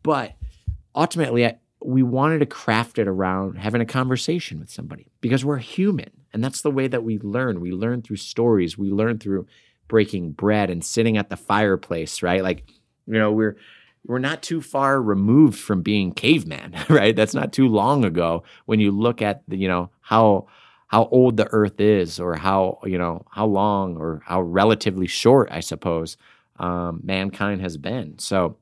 [0.03, 0.35] But
[0.95, 5.57] ultimately, I, we wanted to craft it around having a conversation with somebody because we're
[5.57, 6.11] human.
[6.31, 7.59] And that's the way that we learn.
[7.59, 9.47] We learn through stories, we learn through
[9.89, 12.41] breaking bread and sitting at the fireplace, right?
[12.41, 12.63] Like,
[13.05, 13.57] you know, we're
[14.05, 17.17] we're not too far removed from being caveman, right?
[17.17, 20.47] That's not too long ago when you look at the, you know, how
[20.89, 25.47] how old the earth is or how you know how long or how relatively short
[25.51, 26.17] i suppose
[26.59, 28.19] um, mankind has been.
[28.19, 28.57] So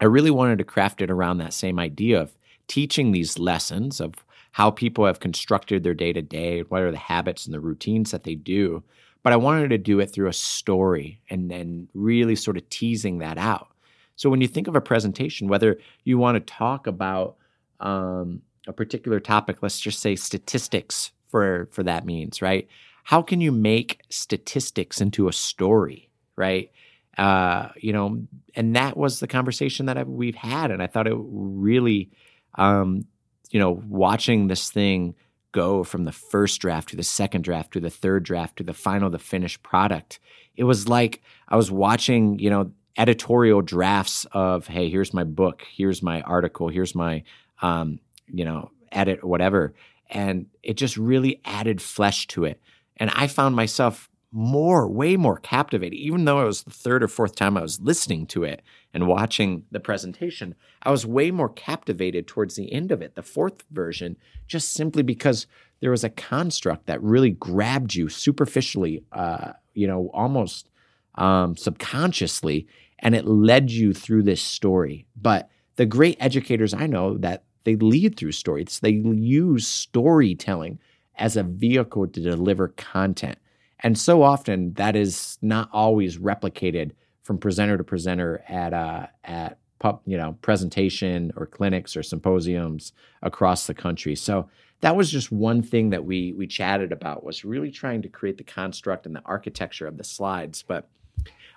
[0.00, 4.14] i really wanted to craft it around that same idea of teaching these lessons of
[4.52, 8.10] how people have constructed their day to day what are the habits and the routines
[8.10, 8.82] that they do.
[9.22, 13.18] But i wanted to do it through a story and then really sort of teasing
[13.18, 13.68] that out.
[14.16, 17.36] So when you think of a presentation whether you want to talk about
[17.80, 22.68] um, a particular topic let's just say statistics for for that means, right?
[23.02, 26.70] How can you make statistics into a story, right?
[27.18, 28.22] Uh, you know,
[28.54, 32.12] and that was the conversation that I, we've had, and I thought it really,
[32.54, 33.06] um,
[33.50, 35.16] you know, watching this thing
[35.50, 38.72] go from the first draft to the second draft to the third draft to the
[38.72, 40.20] final, the finished product.
[40.54, 45.64] It was like I was watching, you know, editorial drafts of, hey, here's my book,
[45.76, 47.24] here's my article, here's my,
[47.60, 49.74] um, you know, edit whatever.
[50.14, 52.60] And it just really added flesh to it.
[52.96, 57.08] And I found myself more, way more captivated, even though it was the third or
[57.08, 58.62] fourth time I was listening to it
[58.92, 60.56] and watching the presentation.
[60.82, 64.16] I was way more captivated towards the end of it, the fourth version,
[64.48, 65.46] just simply because
[65.80, 70.68] there was a construct that really grabbed you superficially, uh, you know, almost
[71.14, 72.66] um, subconsciously,
[72.98, 75.06] and it led you through this story.
[75.14, 80.78] But the great educators I know that they lead through stories, they use storytelling
[81.16, 83.38] as a vehicle to deliver content.
[83.80, 86.92] And so often that is not always replicated
[87.22, 92.92] from presenter to presenter at uh, at pub, you know presentation or clinics or symposiums
[93.22, 94.14] across the country.
[94.14, 94.48] So
[94.80, 98.38] that was just one thing that we we chatted about was really trying to create
[98.38, 100.62] the construct and the architecture of the slides.
[100.62, 100.88] But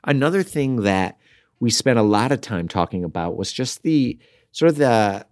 [0.03, 1.17] another thing that
[1.59, 4.17] we spent a lot of time talking about was just the
[4.51, 5.25] sort of the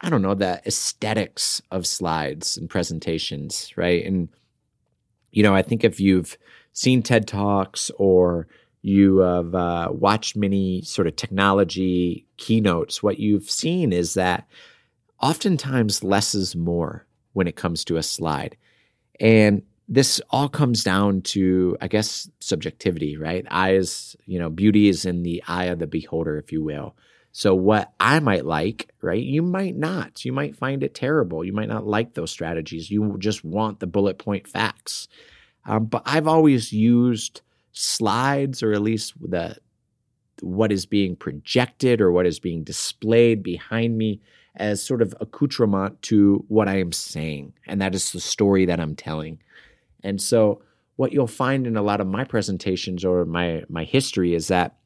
[0.00, 4.04] I don't know the aesthetics of slides and presentations, right?
[4.04, 4.28] And
[5.30, 6.38] you know, I think if you've
[6.72, 8.46] seen TED Talks or
[8.82, 14.46] you have uh, watched many sort of technology keynotes, what you've seen is that
[15.20, 18.56] oftentimes less is more when it comes to a slide.
[19.20, 23.46] And this all comes down to, I guess, subjectivity, right?
[23.50, 26.96] Eyes, you know, beauty is in the eye of the beholder, if you will.
[27.38, 30.24] So, what I might like, right, you might not.
[30.24, 31.44] You might find it terrible.
[31.44, 32.90] You might not like those strategies.
[32.90, 35.06] You just want the bullet point facts.
[35.66, 39.58] Um, but I've always used slides, or at least the
[40.40, 44.22] what is being projected or what is being displayed behind me,
[44.54, 48.80] as sort of accoutrement to what I am saying, and that is the story that
[48.80, 49.40] I'm telling.
[50.02, 50.62] And so,
[50.96, 54.76] what you'll find in a lot of my presentations or my my history is that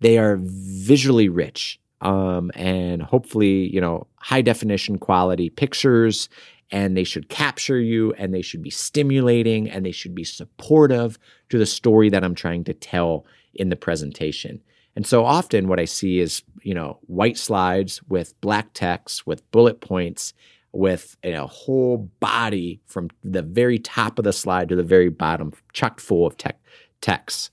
[0.00, 6.28] they are visually rich um, and hopefully, you know, high definition quality pictures.
[6.70, 11.18] And they should capture you, and they should be stimulating, and they should be supportive
[11.50, 14.60] to the story that I'm trying to tell in the presentation.
[14.96, 19.48] And so often, what I see is, you know, white slides with black text, with
[19.52, 20.32] bullet points,
[20.72, 25.52] with a whole body from the very top of the slide to the very bottom,
[25.72, 26.50] chocked full of te-
[27.00, 27.50] text.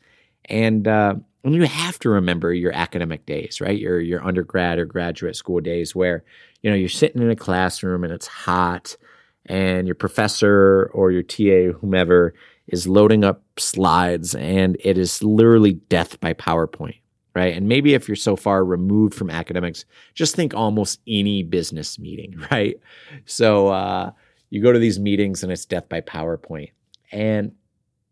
[0.51, 3.77] And uh, and you have to remember your academic days, right?
[3.77, 6.23] Your your undergrad or graduate school days where,
[6.61, 8.95] you know, you're sitting in a classroom and it's hot
[9.47, 12.35] and your professor or your TA, whomever,
[12.67, 17.01] is loading up slides and it is literally death by PowerPoint
[17.33, 17.55] right?
[17.55, 22.35] And maybe if you're so far removed from academics, just think almost any business meeting,
[22.51, 22.75] right?
[23.25, 24.11] So uh,
[24.49, 26.71] you go to these meetings and it's death by PowerPoint.
[27.11, 27.53] And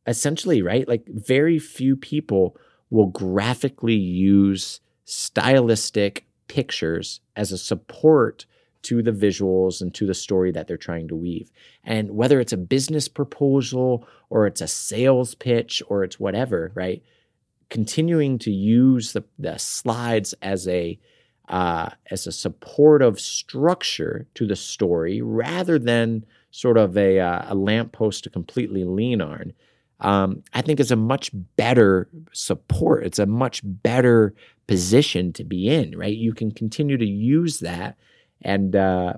[0.07, 2.57] essentially, right, like very few people
[2.89, 8.45] will graphically use stylistic pictures as a support
[8.81, 11.51] to the visuals and to the story that they're trying to weave.
[11.83, 17.03] And whether it's a business proposal or it's a sales pitch or it's whatever, right?
[17.69, 20.99] continuing to use the, the slides as a
[21.47, 27.55] uh, as a supportive structure to the story rather than sort of a, uh, a
[27.55, 29.51] lamppost to completely lean on,
[30.01, 33.05] um, I think is a much better support.
[33.05, 34.33] It's a much better
[34.67, 36.15] position to be in, right?
[36.15, 37.97] You can continue to use that.
[38.41, 39.13] And, uh,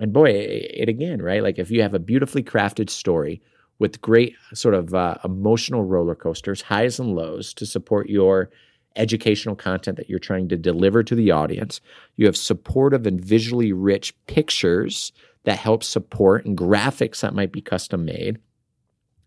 [0.00, 1.42] and boy, it, it again, right?
[1.42, 3.42] Like if you have a beautifully crafted story
[3.78, 8.50] with great sort of uh, emotional roller coasters, highs and lows to support your
[8.96, 11.80] educational content that you're trying to deliver to the audience.
[12.16, 15.12] You have supportive and visually rich pictures
[15.44, 18.38] that help support and graphics that might be custom made.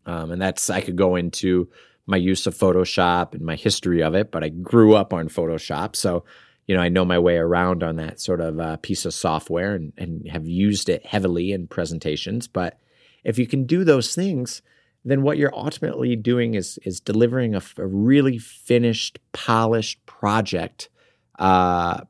[0.06, 1.70] Um, and that's, I could go into
[2.06, 5.95] my use of Photoshop and my history of it, but I grew up on Photoshop.
[5.95, 6.24] So,
[6.68, 9.76] you know, I know my way around on that sort of uh, piece of software
[9.76, 12.47] and, and have used it heavily in presentations.
[12.47, 12.80] But
[13.24, 14.62] if you can do those things,
[15.03, 20.89] then what you're ultimately doing is is delivering a, a really finished, polished project
[21.38, 22.01] uh,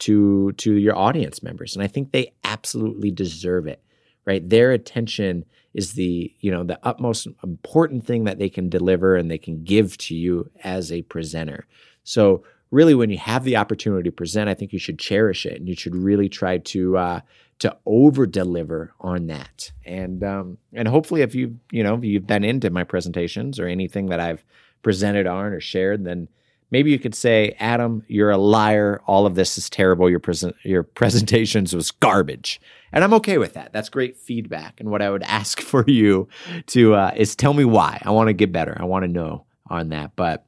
[0.00, 3.82] to to your audience members, and I think they absolutely deserve it.
[4.26, 9.16] Right, their attention is the you know the utmost important thing that they can deliver
[9.16, 11.66] and they can give to you as a presenter.
[12.04, 15.58] So really, when you have the opportunity to present, I think you should cherish it
[15.58, 17.20] and you should really try to uh,
[17.58, 19.72] to over deliver on that.
[19.84, 23.66] And um, and hopefully, if you you know if you've been into my presentations or
[23.66, 24.44] anything that I've
[24.82, 26.28] presented on or shared, then
[26.70, 29.00] maybe you could say, Adam, you're a liar.
[29.06, 30.08] All of this is terrible.
[30.10, 32.60] Your present your presentations was garbage,
[32.92, 33.72] and I'm okay with that.
[33.72, 34.80] That's great feedback.
[34.80, 36.28] And what I would ask for you
[36.68, 38.00] to uh, is tell me why.
[38.02, 38.76] I want to get better.
[38.78, 40.46] I want to know on that, but.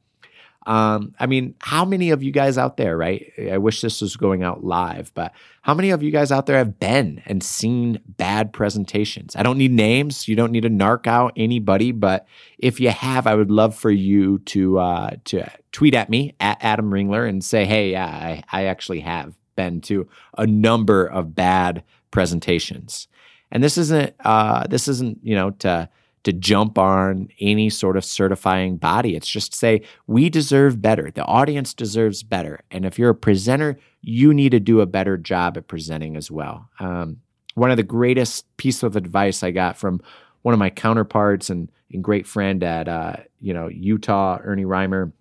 [0.66, 3.32] Um, I mean, how many of you guys out there, right?
[3.38, 6.58] I wish this was going out live, but how many of you guys out there
[6.58, 9.36] have been and seen bad presentations?
[9.36, 10.26] I don't need names.
[10.26, 12.26] You don't need to narc out anybody, but
[12.58, 16.58] if you have, I would love for you to uh, to tweet at me at
[16.60, 21.36] Adam Ringler and say, "Hey, yeah, I, I actually have been to a number of
[21.36, 23.06] bad presentations."
[23.52, 25.88] And this isn't uh, this isn't you know to
[26.26, 29.14] to jump on any sort of certifying body.
[29.14, 31.08] It's just say, we deserve better.
[31.08, 32.62] The audience deserves better.
[32.72, 36.28] And if you're a presenter, you need to do a better job at presenting as
[36.28, 36.68] well.
[36.80, 37.18] Um,
[37.54, 40.00] one of the greatest piece of advice I got from
[40.42, 45.12] one of my counterparts and, and great friend at uh, you know Utah, Ernie Reimer.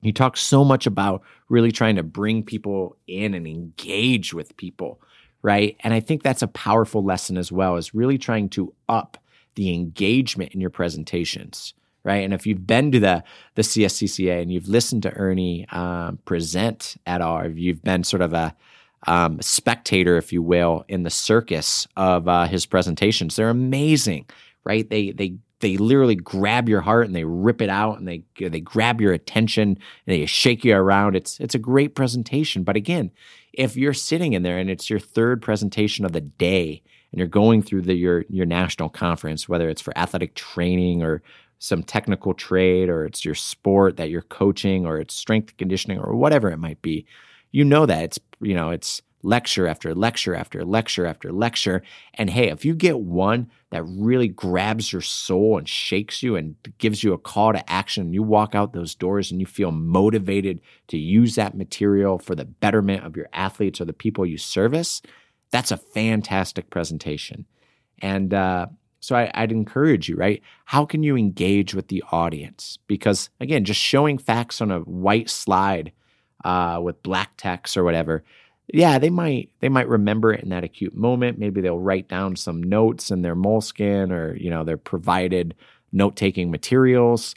[0.00, 1.20] He talks so much about
[1.50, 4.98] really trying to bring people in and engage with people,
[5.42, 5.76] right?
[5.80, 9.18] And I think that's a powerful lesson as well, is really trying to up
[9.58, 12.24] the engagement in your presentations right?
[12.24, 13.22] And if you've been to the
[13.56, 18.22] the cscca and you've listened to ernie um, present at all if you've been sort
[18.22, 18.54] of a
[19.06, 24.26] um, spectator if you will in the circus of uh, his presentations they're amazing
[24.68, 24.88] right?
[24.88, 28.60] They they they literally grab your heart and they rip it out and they they
[28.60, 31.16] grab your attention and they shake you around.
[31.16, 32.62] It's it's a great presentation.
[32.62, 33.10] But again
[33.58, 36.80] if you're sitting in there and it's your third presentation of the day
[37.10, 41.22] and you're going through the, your your national conference, whether it's for athletic training or
[41.58, 46.14] some technical trade, or it's your sport that you're coaching, or it's strength conditioning, or
[46.14, 47.04] whatever it might be,
[47.50, 51.82] you know that it's you know it's lecture after lecture after lecture after lecture.
[52.14, 56.54] And hey, if you get one that really grabs your soul and shakes you and
[56.78, 59.72] gives you a call to action, and you walk out those doors and you feel
[59.72, 64.38] motivated to use that material for the betterment of your athletes or the people you
[64.38, 65.02] service,
[65.50, 67.44] that's a fantastic presentation.
[68.00, 68.66] And uh,
[69.00, 70.42] so I, would encourage you, right?
[70.64, 72.78] How can you engage with the audience?
[72.86, 75.92] Because again, just showing facts on a white slide
[76.44, 78.24] uh, with black text or whatever,
[78.72, 81.38] yeah, they might they might remember it in that acute moment.
[81.38, 85.54] Maybe they'll write down some notes in their moleskin or you know their provided
[85.92, 87.34] note taking materials.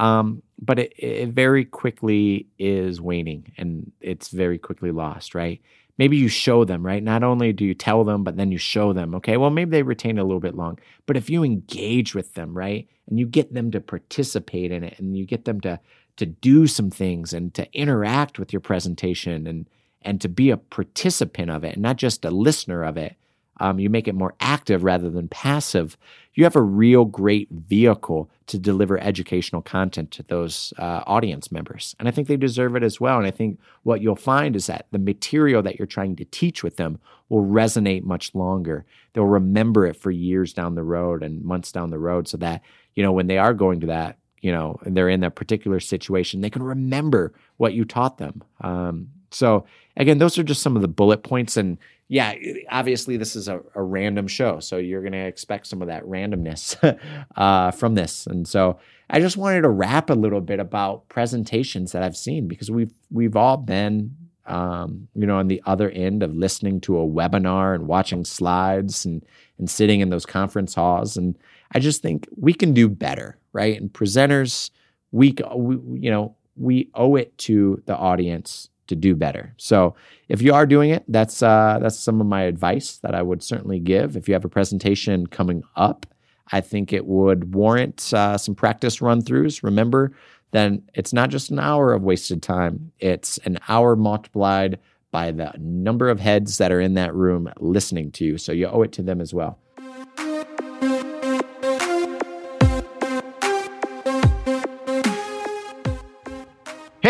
[0.00, 5.60] Um, but it, it very quickly is waning and it's very quickly lost, right?
[5.98, 7.02] maybe you show them, right?
[7.02, 9.14] Not only do you tell them, but then you show them.
[9.16, 10.78] Okay, well, maybe they retain a little bit long.
[11.06, 14.98] But if you engage with them, right, and you get them to participate in it
[14.98, 15.80] and you get them to
[16.16, 19.66] to do some things and to interact with your presentation and
[20.04, 23.16] and to be a participant of it and not just a listener of it,
[23.60, 25.96] um, you make it more active rather than passive,
[26.34, 31.94] you have a real great vehicle to deliver educational content to those uh, audience members.
[31.98, 33.18] And I think they deserve it as well.
[33.18, 36.64] And I think what you'll find is that the material that you're trying to teach
[36.64, 36.98] with them
[37.28, 38.84] will resonate much longer.
[39.12, 42.62] They'll remember it for years down the road and months down the road so that,
[42.94, 45.78] you know, when they are going to that, you know, and they're in that particular
[45.78, 48.42] situation, they can remember what you taught them.
[48.60, 49.64] Um, so
[49.96, 51.56] again, those are just some of the bullet points.
[51.56, 51.78] And
[52.08, 52.34] yeah,
[52.70, 56.04] obviously this is a, a random show, so you're going to expect some of that
[56.04, 56.76] randomness
[57.36, 58.26] uh, from this.
[58.26, 58.78] And so
[59.10, 62.92] I just wanted to wrap a little bit about presentations that I've seen because we've
[63.10, 64.16] we've all been
[64.46, 69.04] um, you know on the other end of listening to a webinar and watching slides
[69.04, 69.24] and
[69.58, 71.16] and sitting in those conference halls.
[71.16, 71.36] And
[71.72, 73.80] I just think we can do better, right?
[73.80, 74.70] And presenters,
[75.12, 79.54] we, we you know we owe it to the audience to do better.
[79.56, 79.94] So
[80.28, 83.42] if you are doing it, that's uh, that's some of my advice that I would
[83.42, 84.16] certainly give.
[84.16, 86.06] If you have a presentation coming up,
[86.50, 89.62] I think it would warrant uh, some practice run throughs.
[89.62, 90.12] Remember,
[90.50, 94.78] then it's not just an hour of wasted time; it's an hour multiplied
[95.10, 98.38] by the number of heads that are in that room listening to you.
[98.38, 99.58] So you owe it to them as well.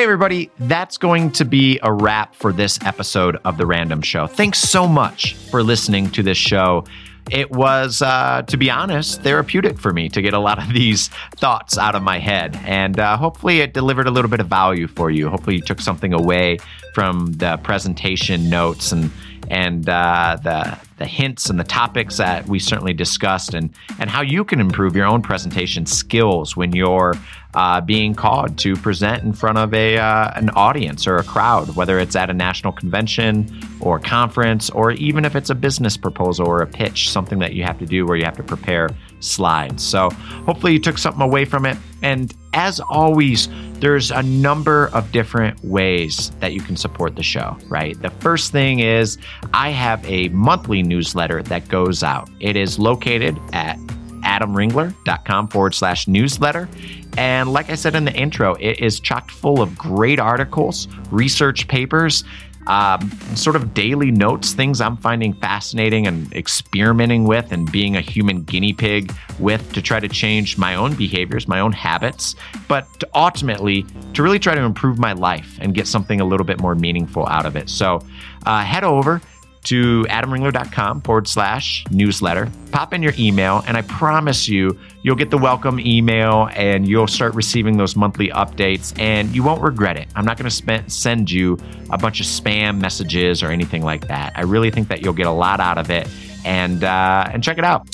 [0.03, 4.27] Hey, everybody, that's going to be a wrap for this episode of The Random Show.
[4.27, 6.87] Thanks so much for listening to this show.
[7.31, 11.07] It was, uh, to be honest, therapeutic for me to get a lot of these
[11.37, 12.59] thoughts out of my head.
[12.65, 15.29] And uh, hopefully, it delivered a little bit of value for you.
[15.29, 16.59] Hopefully, you took something away
[16.97, 19.09] from the presentation notes and
[19.49, 24.23] and uh, the the hints and the topics that we certainly discussed, and and how
[24.23, 27.15] you can improve your own presentation skills when you're
[27.55, 31.75] uh, being called to present in front of a uh, an audience or a crowd,
[31.77, 36.47] whether it's at a national convention or conference, or even if it's a business proposal
[36.47, 38.89] or a pitch, something that you have to do where you have to prepare
[39.23, 39.83] slides.
[39.83, 40.11] So
[40.47, 41.77] hopefully you took something away from it.
[42.03, 43.49] And as always,
[43.81, 48.01] there's a number of different ways that you can support the show, right?
[48.01, 49.19] The first thing is
[49.55, 52.29] I have a monthly newsletter that goes out.
[52.41, 53.79] It is located at
[54.23, 56.69] adamringler.com forward slash newsletter.
[57.17, 61.69] And like I said in the intro, it is chock full of great articles, research
[61.69, 62.25] papers,
[62.67, 68.01] um, sort of daily notes, things I'm finding fascinating and experimenting with and being a
[68.01, 72.35] human guinea pig with to try to change my own behaviors, my own habits,
[72.69, 73.85] but to ultimately
[74.15, 77.27] to really try to improve my life and get something a little bit more meaningful
[77.27, 77.69] out of it.
[77.69, 78.01] So
[78.47, 79.21] uh, head over
[79.65, 82.51] to adamringler.com forward slash newsletter.
[82.71, 87.07] Pop in your email, and I promise you, you'll get the welcome email and you'll
[87.07, 90.09] start receiving those monthly updates, and you won't regret it.
[90.15, 91.59] I'm not going to send you
[91.91, 94.33] a bunch of spam messages or anything like that.
[94.37, 96.09] I really think that you'll get a lot out of it,
[96.45, 97.87] and uh, and check it out.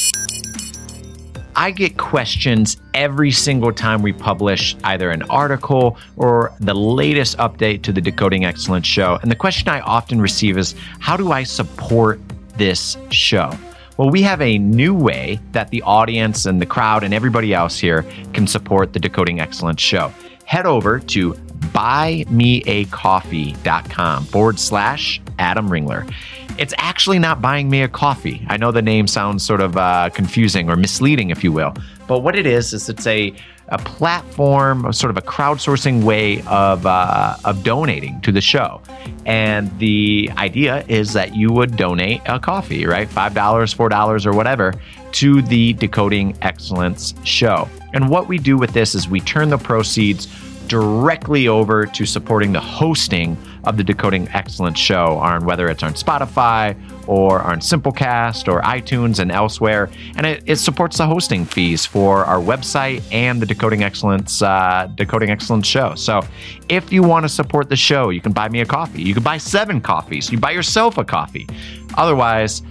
[1.58, 7.82] I get questions every single time we publish either an article or the latest update
[7.82, 9.18] to the Decoding Excellence show.
[9.22, 12.20] And the question I often receive is how do I support
[12.56, 13.50] this show?
[13.96, 17.76] Well, we have a new way that the audience and the crowd and everybody else
[17.76, 20.12] here can support the Decoding Excellence show.
[20.44, 26.10] Head over to buymeacoffee.com forward slash Adam Ringler
[26.58, 28.44] it's actually not buying me a coffee.
[28.48, 31.74] I know the name sounds sort of uh, confusing or misleading, if you will,
[32.08, 33.34] but what it is is it's a
[33.70, 38.80] a platform, sort of a crowdsourcing way of uh, of donating to the show.
[39.26, 44.26] And the idea is that you would donate a coffee, right, five dollars, four dollars,
[44.26, 44.74] or whatever,
[45.12, 47.68] to the Decoding Excellence show.
[47.92, 50.26] And what we do with this is we turn the proceeds
[50.66, 55.94] directly over to supporting the hosting of the Decoding Excellence show on whether it's on
[55.94, 56.76] Spotify
[57.08, 59.90] or on Simplecast or iTunes and elsewhere.
[60.16, 64.88] And it, it supports the hosting fees for our website and the Decoding Excellence uh,
[64.94, 65.94] Decoding Excellence show.
[65.94, 66.20] So
[66.68, 69.02] if you want to support the show, you can buy me a coffee.
[69.02, 70.30] You can buy seven coffees.
[70.30, 71.48] You buy yourself a coffee.
[71.96, 72.62] Otherwise,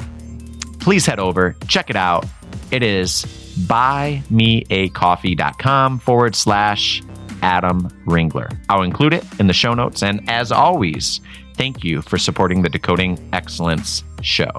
[0.80, 2.26] please head over, check it out.
[2.72, 3.26] It is
[3.68, 7.02] buymeacoffee.com forward slash
[7.42, 8.58] Adam Ringler.
[8.70, 10.04] I'll include it in the show notes.
[10.04, 11.22] And as always,
[11.56, 14.52] thank you for supporting the Decoding Excellence show.